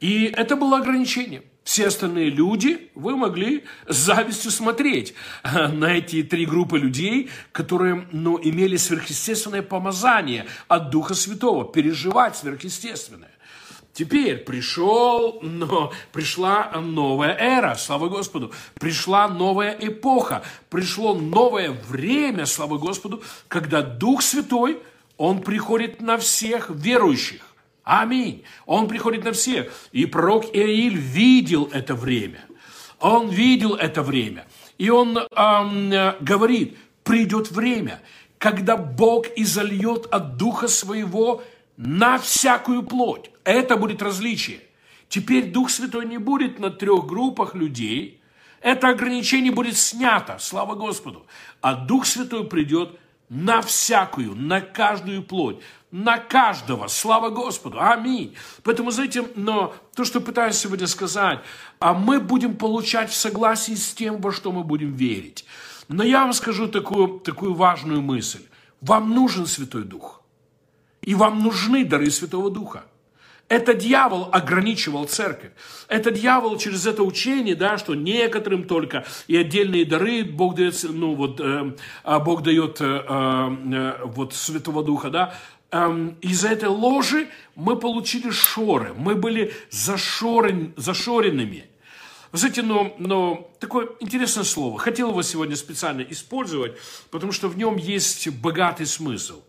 [0.00, 1.42] И это было ограничение.
[1.62, 8.08] Все остальные люди, вы могли с завистью смотреть э, на эти три группы людей, которые
[8.10, 13.30] ну, имели сверхъестественное помазание от Духа Святого, переживать сверхъестественное.
[13.92, 18.52] Теперь пришел, но пришла новая эра, слава Господу.
[18.74, 24.80] Пришла новая эпоха, пришло новое время, слава Господу, когда Дух Святой,
[25.16, 27.42] Он приходит на всех верующих.
[27.82, 28.44] Аминь.
[28.66, 29.72] Он приходит на всех.
[29.90, 32.44] И пророк Иаиль видел это время.
[33.00, 34.46] Он видел это время.
[34.78, 38.00] И он эм, говорит, придет время,
[38.38, 41.42] когда Бог изольет от Духа Своего
[41.82, 43.30] на всякую плоть.
[43.42, 44.60] Это будет различие.
[45.08, 48.20] Теперь Дух Святой не будет на трех группах людей.
[48.60, 51.26] Это ограничение будет снято, слава Господу.
[51.62, 56.86] А Дух Святой придет на всякую, на каждую плоть, на каждого.
[56.88, 57.80] Слава Господу.
[57.80, 58.36] Аминь.
[58.62, 61.40] Поэтому, знаете, но то, что пытаюсь сегодня сказать,
[61.78, 65.46] а мы будем получать в согласии с тем, во что мы будем верить.
[65.88, 68.42] Но я вам скажу такую, такую важную мысль.
[68.82, 70.19] Вам нужен Святой Дух.
[71.02, 72.84] И вам нужны дары Святого Духа.
[73.50, 75.50] Это дьявол ограничивал церковь.
[75.88, 81.16] Это дьявол через это учение, да, что некоторым только и отдельные дары Бог дает, ну
[81.16, 85.34] вот, э, а Бог дает э, э, вот Святого Духа, да.
[85.72, 91.64] Э, из-за этой ложи мы получили шоры, мы были зашорен, зашоренными.
[92.30, 94.78] Вы знаете, но, но такое интересное слово.
[94.78, 96.76] Хотел его сегодня специально использовать,
[97.10, 99.42] потому что в нем есть богатый смысл.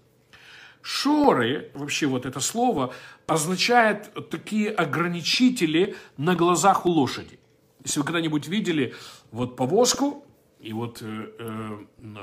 [0.81, 2.93] Шоры, вообще вот это слово,
[3.27, 7.39] означает такие ограничители на глазах у лошади.
[7.83, 8.95] Если вы когда-нибудь видели
[9.31, 10.25] вот повозку,
[10.59, 11.77] и вот э, э,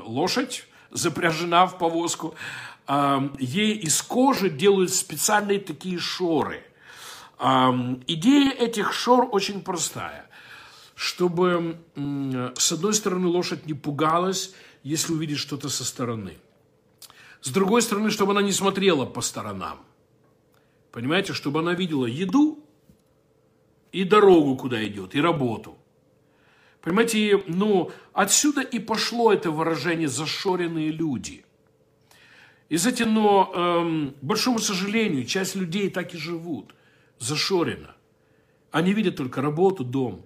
[0.04, 2.34] лошадь запряжена в повозку,
[2.86, 6.64] э, ей из кожи делают специальные такие шоры.
[7.38, 7.70] Э,
[8.06, 10.26] идея этих шор очень простая.
[10.96, 16.38] Чтобы, э, с одной стороны, лошадь не пугалась, если увидит что-то со стороны–
[17.40, 19.80] с другой стороны, чтобы она не смотрела по сторонам.
[20.92, 22.64] Понимаете, чтобы она видела еду
[23.92, 25.78] и дорогу, куда идет, и работу.
[26.80, 31.44] Понимаете, ну, отсюда и пошло это выражение «зашоренные люди».
[32.68, 36.74] И знаете, но, эм, большому сожалению, часть людей так и живут,
[37.18, 37.94] зашорено.
[38.70, 40.24] Они видят только работу, дом.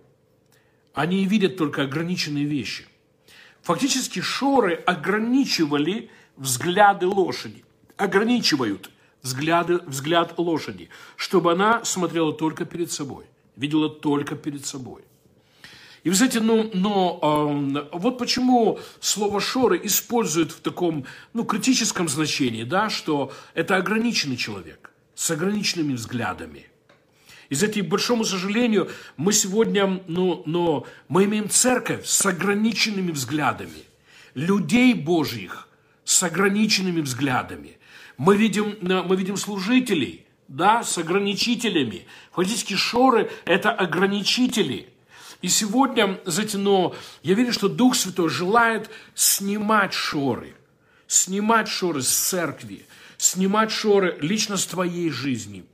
[0.93, 2.87] Они видят только ограниченные вещи.
[3.63, 6.11] Фактически шоры ограничивали
[6.43, 7.65] взгляды лошади,
[7.97, 8.91] ограничивают
[9.23, 13.25] взгляды, взгляд лошади, чтобы она смотрела только перед собой,
[13.57, 15.03] видела только перед собой.
[16.03, 22.09] И вы знаете, ну, но э, вот почему слово «шоры» используют в таком, ну, критическом
[22.09, 26.67] значении, да, что это ограниченный человек с ограниченными взглядами.
[27.51, 33.85] И, знаете, к большому сожалению, мы сегодня, ну, но мы имеем церковь с ограниченными взглядами,
[34.35, 35.69] людей Божьих
[36.13, 37.79] с ограниченными взглядами.
[38.19, 42.07] Мы видим, мы видим служителей, да, с ограничителями.
[42.33, 44.91] Фактически шоры– это ограничители.
[45.41, 50.55] И сегодня, знаете, но я верю, что Дух Святой желает снимать шоры,
[51.07, 52.85] снимать шоры с церкви,
[53.17, 55.65] снимать шоры лично с твоей жизни,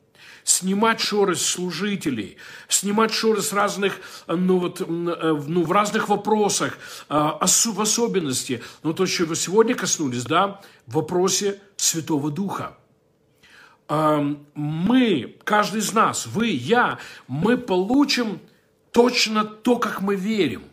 [0.48, 2.36] снимать шоры с служителей,
[2.68, 9.06] снимать шоры с разных, ну вот, ну, в разных вопросах, а, в особенности, ну то,
[9.06, 12.76] вы сегодня коснулись, да, в вопросе Святого Духа
[13.88, 18.40] мы, каждый из нас, вы, я, мы получим
[18.92, 20.64] точно то, как мы верим.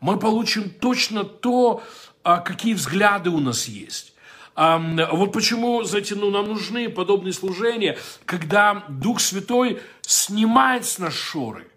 [0.00, 1.82] Мы получим точно то,
[2.22, 4.14] а, какие взгляды у нас есть.
[4.56, 11.68] Вот почему, знаете, ну, нам нужны подобные служения, когда Дух Святой снимает с нас шоры,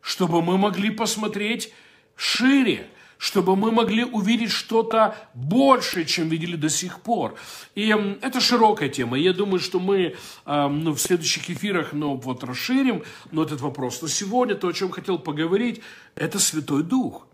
[0.00, 1.72] чтобы мы могли посмотреть
[2.16, 7.36] шире, чтобы мы могли увидеть что-то большее, чем видели до сих пор.
[7.74, 9.16] И это широкая тема.
[9.18, 14.02] Я думаю, что мы ну, в следующих эфирах ну, вот, расширим ну, этот вопрос.
[14.02, 15.80] Но сегодня то, о чем хотел поговорить,
[16.14, 17.26] это Святой Дух.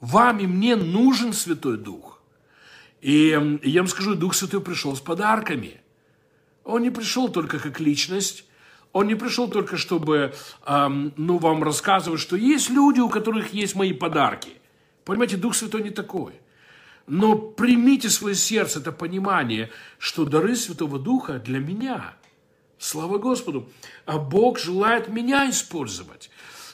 [0.00, 2.13] Вам и мне нужен Святой Дух.
[3.04, 5.80] И я вам скажу, Дух Святой пришел с подарками.
[6.64, 8.44] Он не пришел только как личность,
[8.92, 10.34] он не пришел только, чтобы
[10.66, 14.50] эм, ну, вам рассказывать, что есть люди, у которых есть мои подарки–
[15.04, 16.32] Понимаете, Дух Святой не такой.
[17.06, 22.14] Но примите в свое сердце это понимание, что дары Святого Духа для меня.
[22.78, 23.68] Слава Господу.
[24.06, 26.30] А Бог желает меня использовать.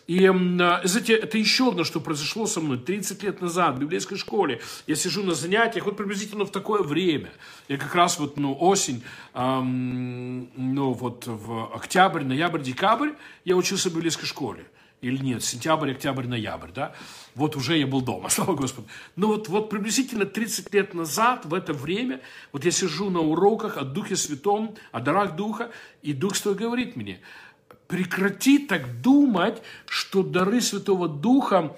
[0.06, 4.16] И, а, знаете, это еще одно, что произошло со мной 30 лет назад в библейской
[4.16, 4.60] школе.
[4.86, 7.30] Я сижу на занятиях, вот приблизительно в такое время.
[7.68, 9.02] Я как раз вот, ну, осень,
[9.34, 13.10] эм, ну, вот в октябрь, ноябрь, декабрь
[13.44, 14.66] я учился в библейской школе
[15.00, 16.94] или нет, сентябрь, октябрь, ноябрь, да,
[17.34, 18.88] вот уже я был дома, слава Господу.
[19.16, 22.20] Но вот, вот приблизительно 30 лет назад, в это время,
[22.52, 25.70] вот я сижу на уроках о Духе Святом, о дарах Духа,
[26.02, 27.20] и Дух Святой говорит мне,
[27.90, 31.76] прекрати так думать, что дары Святого Духа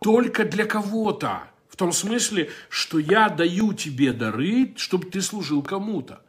[0.00, 1.44] только для кого-то.
[1.70, 6.20] В том смысле, что я даю тебе дары, чтобы ты служил кому-то.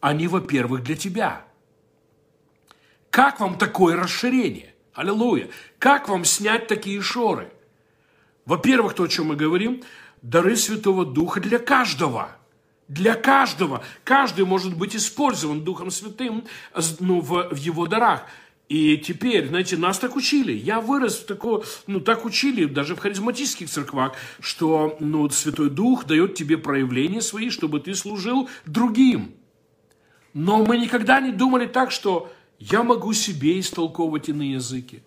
[0.00, 1.44] Они, во-первых, для тебя.
[3.10, 4.74] Как вам такое расширение?
[4.92, 5.48] Аллилуйя.
[5.78, 7.52] Как вам снять такие шоры?
[8.44, 9.84] Во-первых, то, о чем мы говорим,
[10.20, 12.36] дары Святого Духа для каждого.
[12.88, 13.84] Для каждого.
[14.02, 16.44] Каждый может быть использован Духом Святым
[16.98, 18.26] ну, в, в его дарах.
[18.68, 20.52] И теперь, знаете, нас так учили.
[20.52, 26.06] Я вырос в такого, ну, так учили даже в харизматических церквах, что, ну, Святой Дух
[26.06, 29.34] дает тебе проявления свои, чтобы ты служил другим.
[30.32, 35.02] Но мы никогда не думали так, что я могу себе истолковывать иные языки.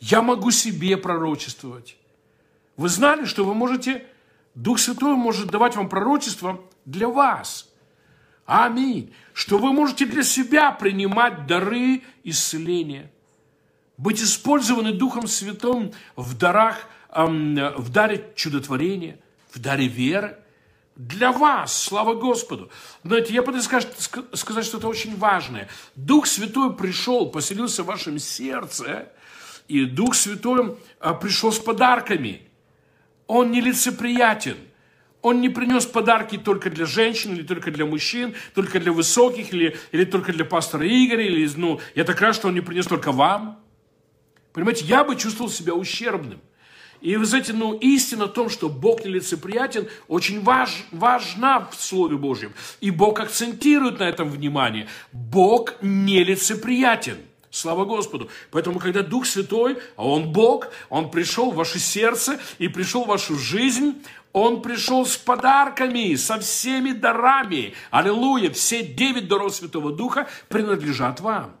[0.00, 1.96] Я могу себе пророчествовать.
[2.76, 4.04] Вы знали, что вы можете,
[4.54, 7.71] Дух Святой может давать вам пророчество для вас.
[8.46, 9.12] Аминь.
[9.32, 13.10] Что вы можете для себя принимать дары исцеления.
[13.96, 19.18] Быть использованы Духом Святым в дарах, в даре чудотворения,
[19.52, 20.38] в даре веры
[20.96, 22.70] для вас, слава Господу.
[23.02, 23.88] Знаете, я пытаюсь сказать,
[24.34, 25.68] сказать что-то очень важное.
[25.96, 29.08] Дух Святой пришел, поселился в вашем сердце,
[29.68, 32.42] и Дух Святой а, пришел с подарками.
[33.26, 34.56] Он не лицеприятен.
[35.22, 39.76] Он не принес подарки только для женщин, или только для мужчин, только для высоких, или,
[39.92, 43.12] или только для пастора Игоря, или, ну, я так рад, что он не принес только
[43.12, 43.60] вам.
[44.52, 46.40] Понимаете, я бы чувствовал себя ущербным.
[47.00, 52.16] И вы знаете, ну, истина в том, что Бог нелицеприятен, очень важ, важна в Слове
[52.16, 52.52] Божьем.
[52.80, 54.88] И Бог акцентирует на этом внимание.
[55.12, 57.16] Бог нелицеприятен.
[57.50, 58.30] Слава Господу.
[58.50, 63.08] Поэтому, когда Дух Святой, а Он Бог, Он пришел в ваше сердце и пришел в
[63.08, 63.94] вашу жизнь,
[64.32, 67.74] он пришел с подарками, со всеми дарами.
[67.90, 68.50] Аллилуйя!
[68.50, 71.56] Все девять даров Святого Духа принадлежат вам.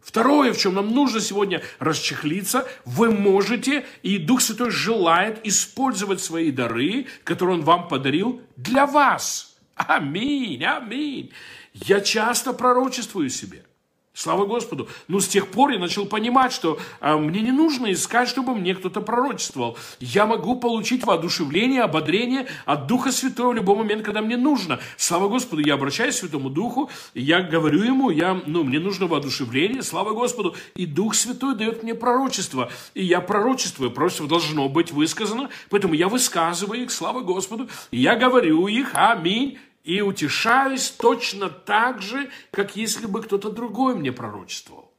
[0.00, 6.50] Второе, в чем нам нужно сегодня расчехлиться, вы можете, и Дух Святой желает использовать свои
[6.50, 9.56] дары, которые Он вам подарил, для вас.
[9.74, 11.32] Аминь, аминь.
[11.74, 13.64] Я часто пророчествую себе.
[14.12, 14.88] Слава Господу.
[15.06, 18.74] Но с тех пор я начал понимать, что э, мне не нужно искать, чтобы мне
[18.74, 19.78] кто-то пророчествовал.
[20.00, 24.80] Я могу получить воодушевление, ободрение от Духа Святого в любой момент, когда мне нужно.
[24.96, 29.82] Слава Господу, я обращаюсь к Святому Духу, я говорю ему, я, ну, мне нужно воодушевление,
[29.82, 30.56] слава Господу.
[30.74, 32.70] И Дух Святой дает мне пророчество.
[32.94, 38.16] И я пророчествую, пророчество должно быть высказано, поэтому я высказываю их, слава Господу, и я
[38.16, 44.89] говорю их, аминь и утешаюсь точно так же, как если бы кто-то другой мне пророчествовал.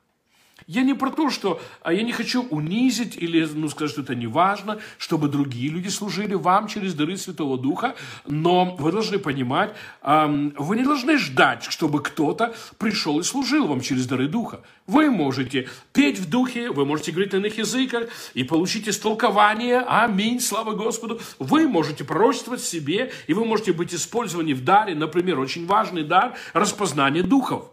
[0.71, 4.15] Я не про то, что а я не хочу унизить или ну, сказать, что это
[4.15, 7.93] не важно, чтобы другие люди служили вам через дары Святого Духа,
[8.25, 14.07] но вы должны понимать, вы не должны ждать, чтобы кто-то пришел и служил вам через
[14.07, 14.61] дары Духа.
[14.87, 19.79] Вы можете петь в Духе, вы можете говорить на иных языках и получить истолкование.
[19.79, 21.19] Аминь, слава Господу.
[21.37, 26.33] Вы можете пророчествовать себе, и вы можете быть использованы в даре, например, очень важный дар–
[26.53, 27.65] распознание духов.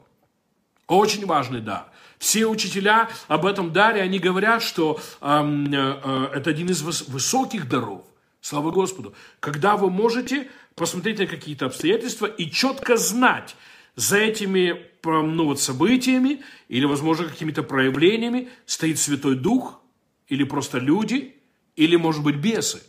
[0.88, 1.86] Очень важный дар.
[2.18, 5.26] Все учителя об этом даре, они говорят, что э,
[5.72, 8.04] э, это один из высоких даров.
[8.40, 9.14] Слава Господу.
[9.40, 13.56] Когда вы можете посмотреть на какие-то обстоятельства и четко знать,
[13.98, 19.80] за этими ну, вот, событиями или, возможно, какими-то проявлениями стоит Святой Дух,
[20.28, 21.34] или просто люди,
[21.74, 22.80] или, может быть, бесы.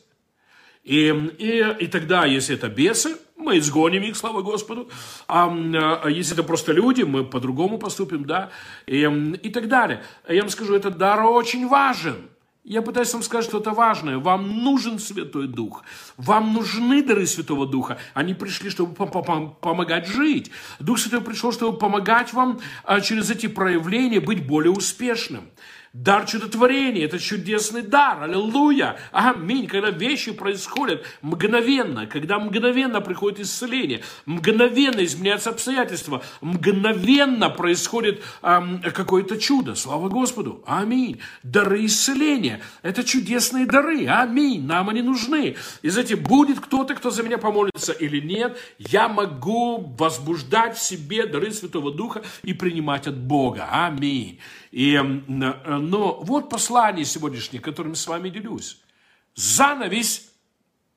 [0.83, 1.07] И,
[1.37, 4.89] и, и тогда, если это бесы, мы изгоним их, слава Господу.
[5.27, 5.49] А,
[6.03, 8.49] а если это просто люди, мы по-другому поступим, да,
[8.85, 9.01] и,
[9.41, 10.03] и так далее.
[10.27, 12.29] Я вам скажу, этот дар очень важен.
[12.65, 14.19] Я пытаюсь вам сказать что-то важное.
[14.19, 15.83] Вам нужен Святой Дух.
[16.17, 17.97] Вам нужны дары Святого Духа.
[18.13, 20.51] Они пришли, чтобы помогать жить.
[20.79, 25.49] Дух Святой пришел, чтобы помогать вам а, через эти проявления быть более успешным.
[25.93, 28.21] Дар чудотворения– это чудесный дар.
[28.21, 28.99] Аллилуйя.
[29.11, 29.65] Аминь.
[29.65, 39.37] Когда вещи происходят мгновенно, когда мгновенно приходит исцеление, мгновенно изменяются обстоятельства, мгновенно происходит эм, какое-то
[39.37, 39.73] чудо.
[39.73, 40.63] Слава Господу.
[40.67, 41.21] Аминь.
[41.41, 44.05] Дары исцеления– это чудесные дары.
[44.05, 44.63] Аминь.
[44.67, 45.55] Нам они нужны.
[45.81, 51.25] И знаете, будет кто-то, кто за меня помолится или нет, я могу возбуждать в себе
[51.25, 53.67] дары Святого Духа и принимать от Бога.
[53.71, 54.39] Аминь.
[54.71, 58.81] И, э, но вот послание сегодняшнее, которым с вами делюсь.
[59.35, 60.31] Занавесь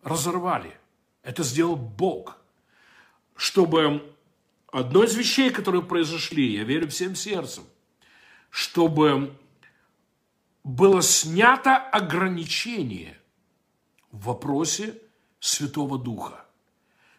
[0.02, 0.76] разорвали.
[1.22, 2.38] Это сделал Бог.
[3.34, 4.14] Чтобы
[4.70, 7.64] одно из вещей, которые произошли, я верю всем сердцем,
[8.50, 9.36] чтобы
[10.64, 13.18] было снято ограничение
[14.10, 15.00] в вопросе
[15.40, 16.44] Святого Духа.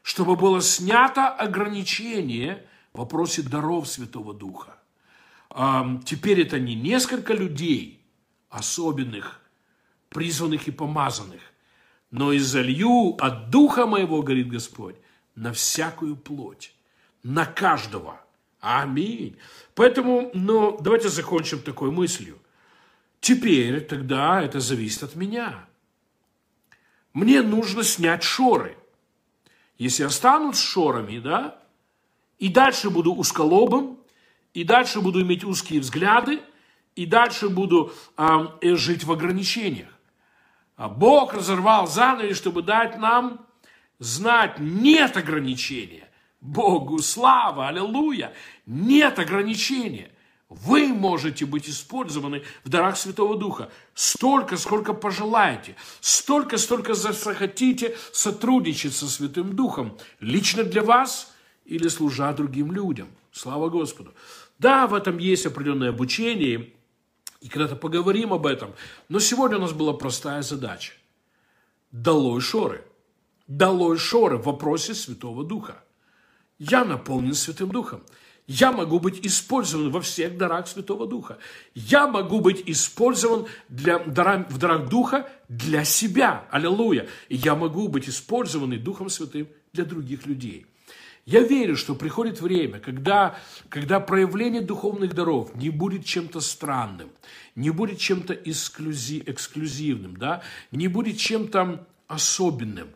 [0.03, 4.82] Чтобы было снято ограничение в вопросе даров Святого Духа
[6.05, 8.01] теперь это не несколько людей,
[8.49, 9.41] особенных,
[10.09, 11.41] призванных и помазанных,
[12.11, 14.95] но и залью от Духа моего, говорит Господь,
[15.35, 16.73] на всякую плоть,
[17.23, 18.21] на каждого.
[18.59, 19.37] Аминь.
[19.75, 22.39] Поэтому, но давайте закончим такой мыслью.
[23.19, 25.65] Теперь тогда это зависит от меня.
[27.13, 28.77] Мне нужно снять шоры.
[29.77, 31.59] Если останут с шорами, да,
[32.37, 33.97] и дальше буду узколобым,
[34.53, 36.41] и дальше буду иметь узкие взгляды,
[36.95, 39.89] и дальше буду э, жить в ограничениях.
[40.75, 43.45] А Бог разорвал занавес, чтобы дать нам
[43.99, 46.09] знать, нет ограничения.
[46.41, 48.33] Богу слава, аллилуйя,
[48.65, 50.11] нет ограничения.
[50.49, 58.93] Вы можете быть использованы в дарах Святого Духа столько, сколько пожелаете, столько, столько захотите сотрудничать
[58.93, 61.33] со Святым Духом, лично для вас
[61.65, 63.07] или служа другим людям.
[63.31, 64.13] Слава Господу.
[64.59, 66.73] Да, в этом есть определенное обучение,
[67.41, 68.73] и когда-то поговорим об этом.
[69.09, 70.93] Но сегодня у нас была простая задача.
[71.91, 72.85] Долой шоры.
[73.47, 75.83] Долой шоры в вопросе Святого Духа.
[76.57, 78.03] Я наполнен Святым Духом.
[78.47, 81.37] Я могу быть использован во всех дарах Святого Духа.
[81.75, 86.47] Я могу быть использован для, в дарах Духа для себя.
[86.49, 87.07] Аллилуйя.
[87.27, 90.65] И я могу быть использован Духом Святым для других людей.
[91.25, 93.37] Я верю, что приходит время, когда,
[93.69, 97.09] когда проявление духовных даров не будет чем-то странным,
[97.55, 102.89] не будет чем-то эксклюзив, эксклюзивным, да, не будет чем-то особенным.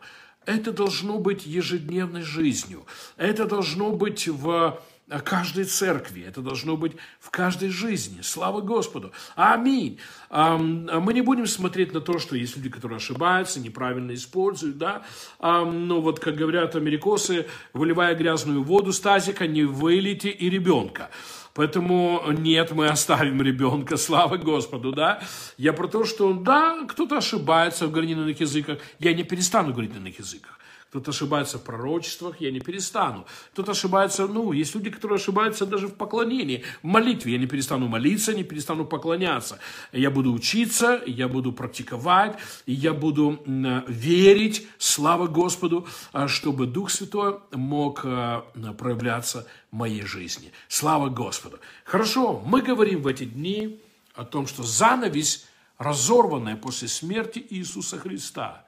[0.44, 2.84] Это должно быть ежедневной жизнью.
[3.16, 4.80] Это должно быть в
[5.24, 6.22] каждой церкви.
[6.22, 8.20] Это должно быть в каждой жизни.
[8.22, 9.12] Слава Господу.
[9.36, 9.98] Аминь.
[10.30, 15.02] Мы не будем смотреть на то, что есть люди, которые ошибаются, неправильно используют, да.
[15.40, 21.10] Но вот, как говорят америкосы, выливая грязную воду с тазика, не вылейте и ребенка.
[21.54, 25.20] Поэтому нет, мы оставим ребенка, слава Господу, да.
[25.56, 28.78] Я про то, что да, кто-то ошибается в говорении на иных языках.
[29.00, 30.57] Я не перестану говорить на иных языках.
[30.90, 33.26] Кто-то ошибается в пророчествах, я не перестану.
[33.52, 37.32] Кто-то ошибается, ну, есть люди, которые ошибаются даже в поклонении, в молитве.
[37.32, 39.58] Я не перестану молиться, не перестану поклоняться.
[39.92, 43.38] Я буду учиться, я буду практиковать, я буду
[43.86, 48.46] верить, слава Господу, а, чтобы Дух Святой мог а,
[48.78, 50.52] проявляться в моей жизни.
[50.68, 51.58] Слава Господу.
[51.84, 53.78] Хорошо, мы говорим в эти дни
[54.14, 58.64] о том, что занавес, разорванная после смерти Иисуса Христа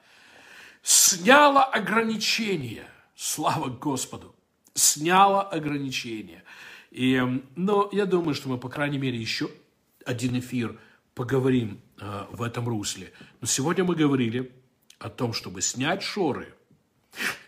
[0.81, 2.87] сняла ограничения.
[3.15, 4.35] Слава Господу!
[4.73, 6.43] Сняла ограничения.
[6.91, 7.21] И,
[7.55, 9.49] но я думаю, что мы, по крайней мере, еще
[10.05, 10.79] один эфир
[11.13, 13.11] поговорим э, в этом русле.
[13.41, 14.51] Но сегодня мы говорили
[14.99, 16.53] о том, чтобы снять шоры,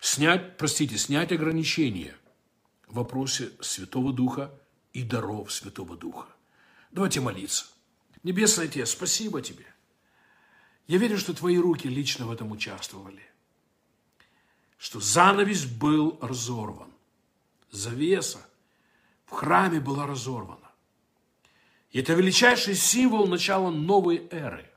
[0.02, 2.16] снять, простите, снять ограничения
[2.88, 4.52] в вопросе Святого Духа
[4.92, 6.28] и даров Святого Духа.
[6.92, 7.66] Давайте молиться.
[8.24, 9.66] Небесный Отец, спасибо Тебе.
[10.88, 13.24] Я верю, что Твои руки лично в этом участвовали.
[14.78, 16.92] Что занавес был разорван.
[17.72, 18.46] Завеса
[19.26, 20.70] в храме была разорвана.
[21.92, 24.70] И это величайший символ начала новой эры.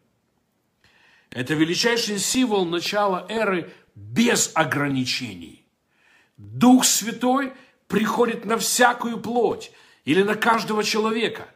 [1.31, 5.67] Это величайший символ начала эры без ограничений.
[6.37, 7.53] Дух Святой
[7.89, 9.73] приходит на всякую плоть
[10.05, 11.49] или на каждого человека.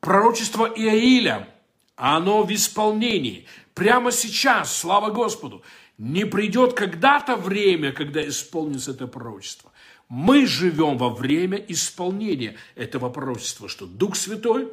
[0.00, 1.48] Пророчество Иаиля,
[1.96, 3.46] оно в исполнении.
[3.74, 5.62] Прямо сейчас, слава Господу,
[5.98, 9.72] не придет когда-то время, когда исполнится это пророчество.
[10.08, 14.68] Мы живем во время исполнения этого пророчества, что Дух Святой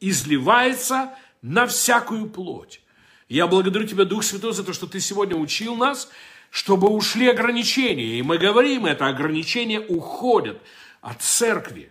[0.00, 2.80] изливается на всякую плоть.
[3.28, 6.08] Я благодарю Тебя, Дух Святой, за то, что Ты сегодня учил нас,
[6.50, 8.18] чтобы ушли ограничения.
[8.18, 10.62] И мы говорим, это ограничения уходят
[11.00, 11.90] от церкви.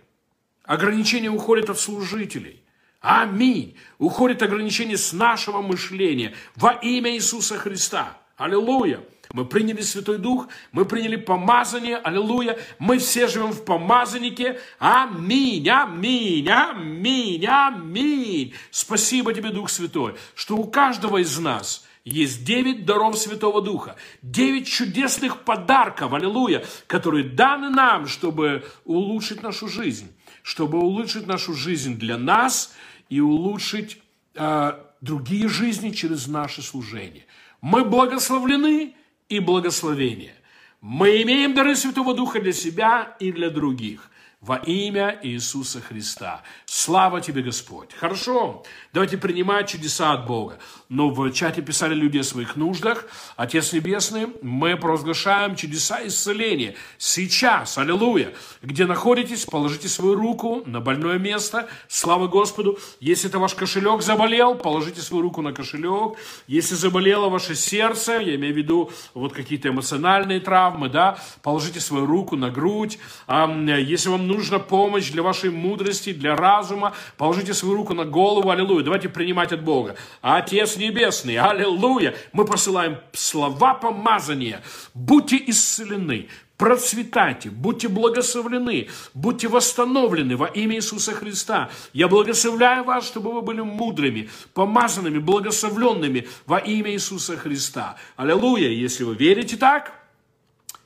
[0.62, 2.63] Ограничения уходят от служителей.
[3.04, 3.76] Аминь.
[3.98, 8.16] Уходит ограничение с нашего мышления во имя Иисуса Христа.
[8.38, 9.00] Аллилуйя.
[9.34, 12.58] Мы приняли Святой Дух, мы приняли помазание, аллилуйя.
[12.78, 14.58] Мы все живем в помазаннике.
[14.78, 18.54] Аминь, аминь, аминь, аминь.
[18.70, 24.66] Спасибо тебе, Дух Святой, что у каждого из нас есть девять даров Святого Духа, девять
[24.66, 30.10] чудесных подарков, аллилуйя, которые даны нам, чтобы улучшить нашу жизнь,
[30.42, 32.74] чтобы улучшить нашу жизнь для нас
[33.14, 33.98] и улучшить
[34.34, 37.26] э, другие жизни через наше служение.
[37.60, 38.96] Мы благословлены
[39.28, 40.34] и благословение.
[40.80, 44.10] Мы имеем дары Святого Духа для себя и для других
[44.44, 46.42] во имя Иисуса Христа.
[46.66, 47.94] Слава тебе, Господь.
[47.98, 50.58] Хорошо, давайте принимать чудеса от Бога.
[50.90, 53.06] Но в чате писали люди о своих нуждах.
[53.36, 56.74] Отец Небесный, мы провозглашаем чудеса исцеления.
[56.98, 58.34] Сейчас, аллилуйя.
[58.60, 61.66] Где находитесь, положите свою руку на больное место.
[61.88, 62.78] Слава Господу.
[63.00, 66.18] Если это ваш кошелек заболел, положите свою руку на кошелек.
[66.46, 72.04] Если заболело ваше сердце, я имею в виду вот какие-то эмоциональные травмы, да, положите свою
[72.04, 72.98] руку на грудь.
[73.26, 78.84] Если вам нужна помощь для вашей мудрости, для разума, положите свою руку на голову, аллилуйя.
[78.84, 79.96] Давайте принимать от Бога.
[80.20, 82.14] Отец Небесный, аллилуйя.
[82.32, 84.62] Мы посылаем слова помазания.
[84.94, 91.70] Будьте исцелены, процветайте, будьте благословлены, будьте восстановлены во имя Иисуса Христа.
[91.92, 97.96] Я благословляю вас, чтобы вы были мудрыми, помазанными, благословленными во имя Иисуса Христа.
[98.16, 98.68] Аллилуйя!
[98.68, 99.92] Если вы верите так,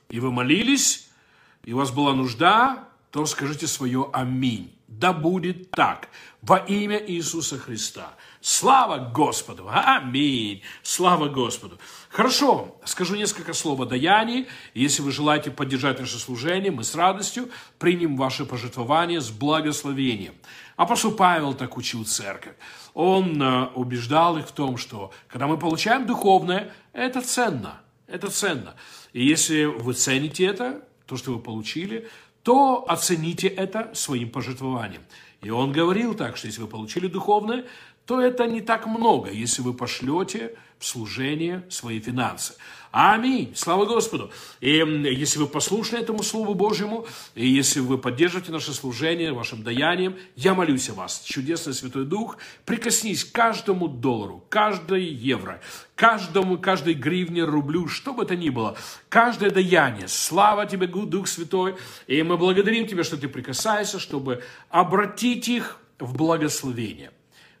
[0.09, 1.07] и вы молились,
[1.63, 4.75] и у вас была нужда, то скажите свое «Аминь».
[4.87, 6.09] Да будет так
[6.41, 8.15] во имя Иисуса Христа.
[8.41, 9.67] Слава Господу!
[9.69, 10.61] Аминь!
[10.81, 11.77] Слава Господу!
[12.09, 14.47] Хорошо, скажу несколько слов о даянии.
[14.73, 20.33] Если вы желаете поддержать наше служение, мы с радостью примем ваше пожертвование с благословением.
[20.75, 22.55] Апостол Павел так учил церковь.
[22.93, 27.81] Он э, убеждал их в том, что когда мы получаем духовное, это ценно.
[28.07, 28.75] Это ценно.
[29.13, 32.07] И если вы цените это, то, что вы получили,
[32.43, 35.01] то оцените это своим пожертвованием.
[35.41, 37.65] И он говорил так, что если вы получили духовное,
[38.05, 42.55] то это не так много, если вы пошлете в служение свои финансы.
[42.91, 43.51] Аминь.
[43.55, 44.31] Слава Господу.
[44.61, 47.05] И если вы послушны этому Слову Божьему,
[47.35, 51.21] и если вы поддержите наше служение вашим даянием, я молюсь о вас.
[51.23, 55.61] Чудесный Святой Дух, прикоснись к каждому доллару, каждой евро,
[55.93, 58.75] каждому, каждой гривне, рублю, что бы это ни было,
[59.07, 60.07] каждое даяние.
[60.07, 61.75] Слава тебе, Дух Святой.
[62.07, 67.11] И мы благодарим тебя, что ты прикасаешься, чтобы обратить их в благословение.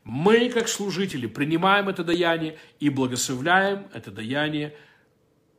[0.09, 4.75] Мы, как служители, принимаем это даяние и благословляем это даяние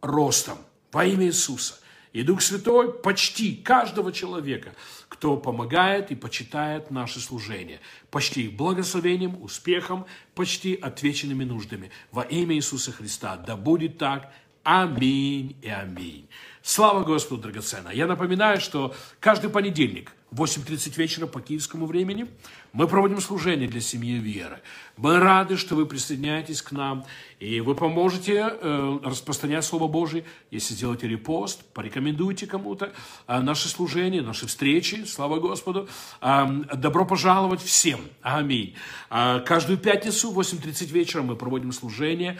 [0.03, 0.59] ростом
[0.91, 1.77] во имя Иисуса.
[2.13, 4.75] И Дух Святой почти каждого человека,
[5.09, 7.79] кто помогает и почитает наше служение,
[8.11, 13.37] почти благословением, успехом, почти отвеченными нуждами во имя Иисуса Христа.
[13.37, 14.33] Да будет так.
[14.65, 16.29] Аминь и аминь.
[16.61, 17.91] Слава Господу, драгоценно.
[17.91, 22.29] Я напоминаю, что каждый понедельник 8.30 вечера по киевскому времени
[22.73, 24.61] мы проводим служение для семьи веры.
[24.97, 27.05] Мы рады, что вы присоединяетесь к нам,
[27.41, 32.93] и вы поможете э, распространять Слово Божие, если сделаете репост, порекомендуйте кому-то
[33.27, 35.89] э, наши служения, наши встречи, слава Господу.
[36.21, 38.01] Э, добро пожаловать всем.
[38.23, 38.77] Аминь.
[39.11, 42.39] Э, каждую пятницу в 8.30 вечера мы проводим служение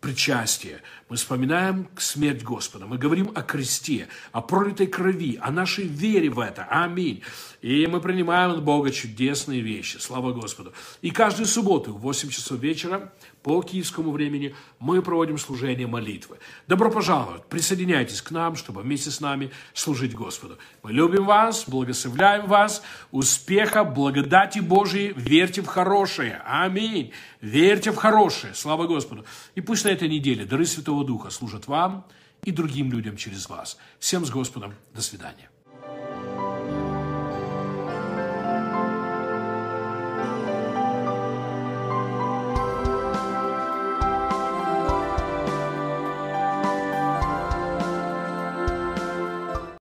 [0.00, 6.30] причастие, мы вспоминаем смерть Господа, мы говорим о кресте, о пролитой крови, о нашей вере
[6.30, 6.66] в это.
[6.70, 7.22] Аминь.
[7.62, 9.98] И мы принимаем от Бога чудесные вещи.
[9.98, 10.72] Слава Господу.
[11.02, 13.12] И каждую субботу в 8 часов вечера
[13.44, 16.38] по киевскому времени мы проводим служение молитвы.
[16.66, 20.56] Добро пожаловать, присоединяйтесь к нам, чтобы вместе с нами служить Господу.
[20.82, 22.82] Мы любим вас, благословляем вас,
[23.12, 26.40] успеха, благодати Божией, верьте в хорошее.
[26.46, 27.12] Аминь.
[27.42, 28.54] Верьте в хорошее.
[28.54, 29.26] Слава Господу.
[29.54, 32.06] И пусть на этой неделе дары Святого Духа служат вам
[32.44, 33.76] и другим людям через вас.
[33.98, 34.72] Всем с Господом.
[34.94, 35.50] До свидания.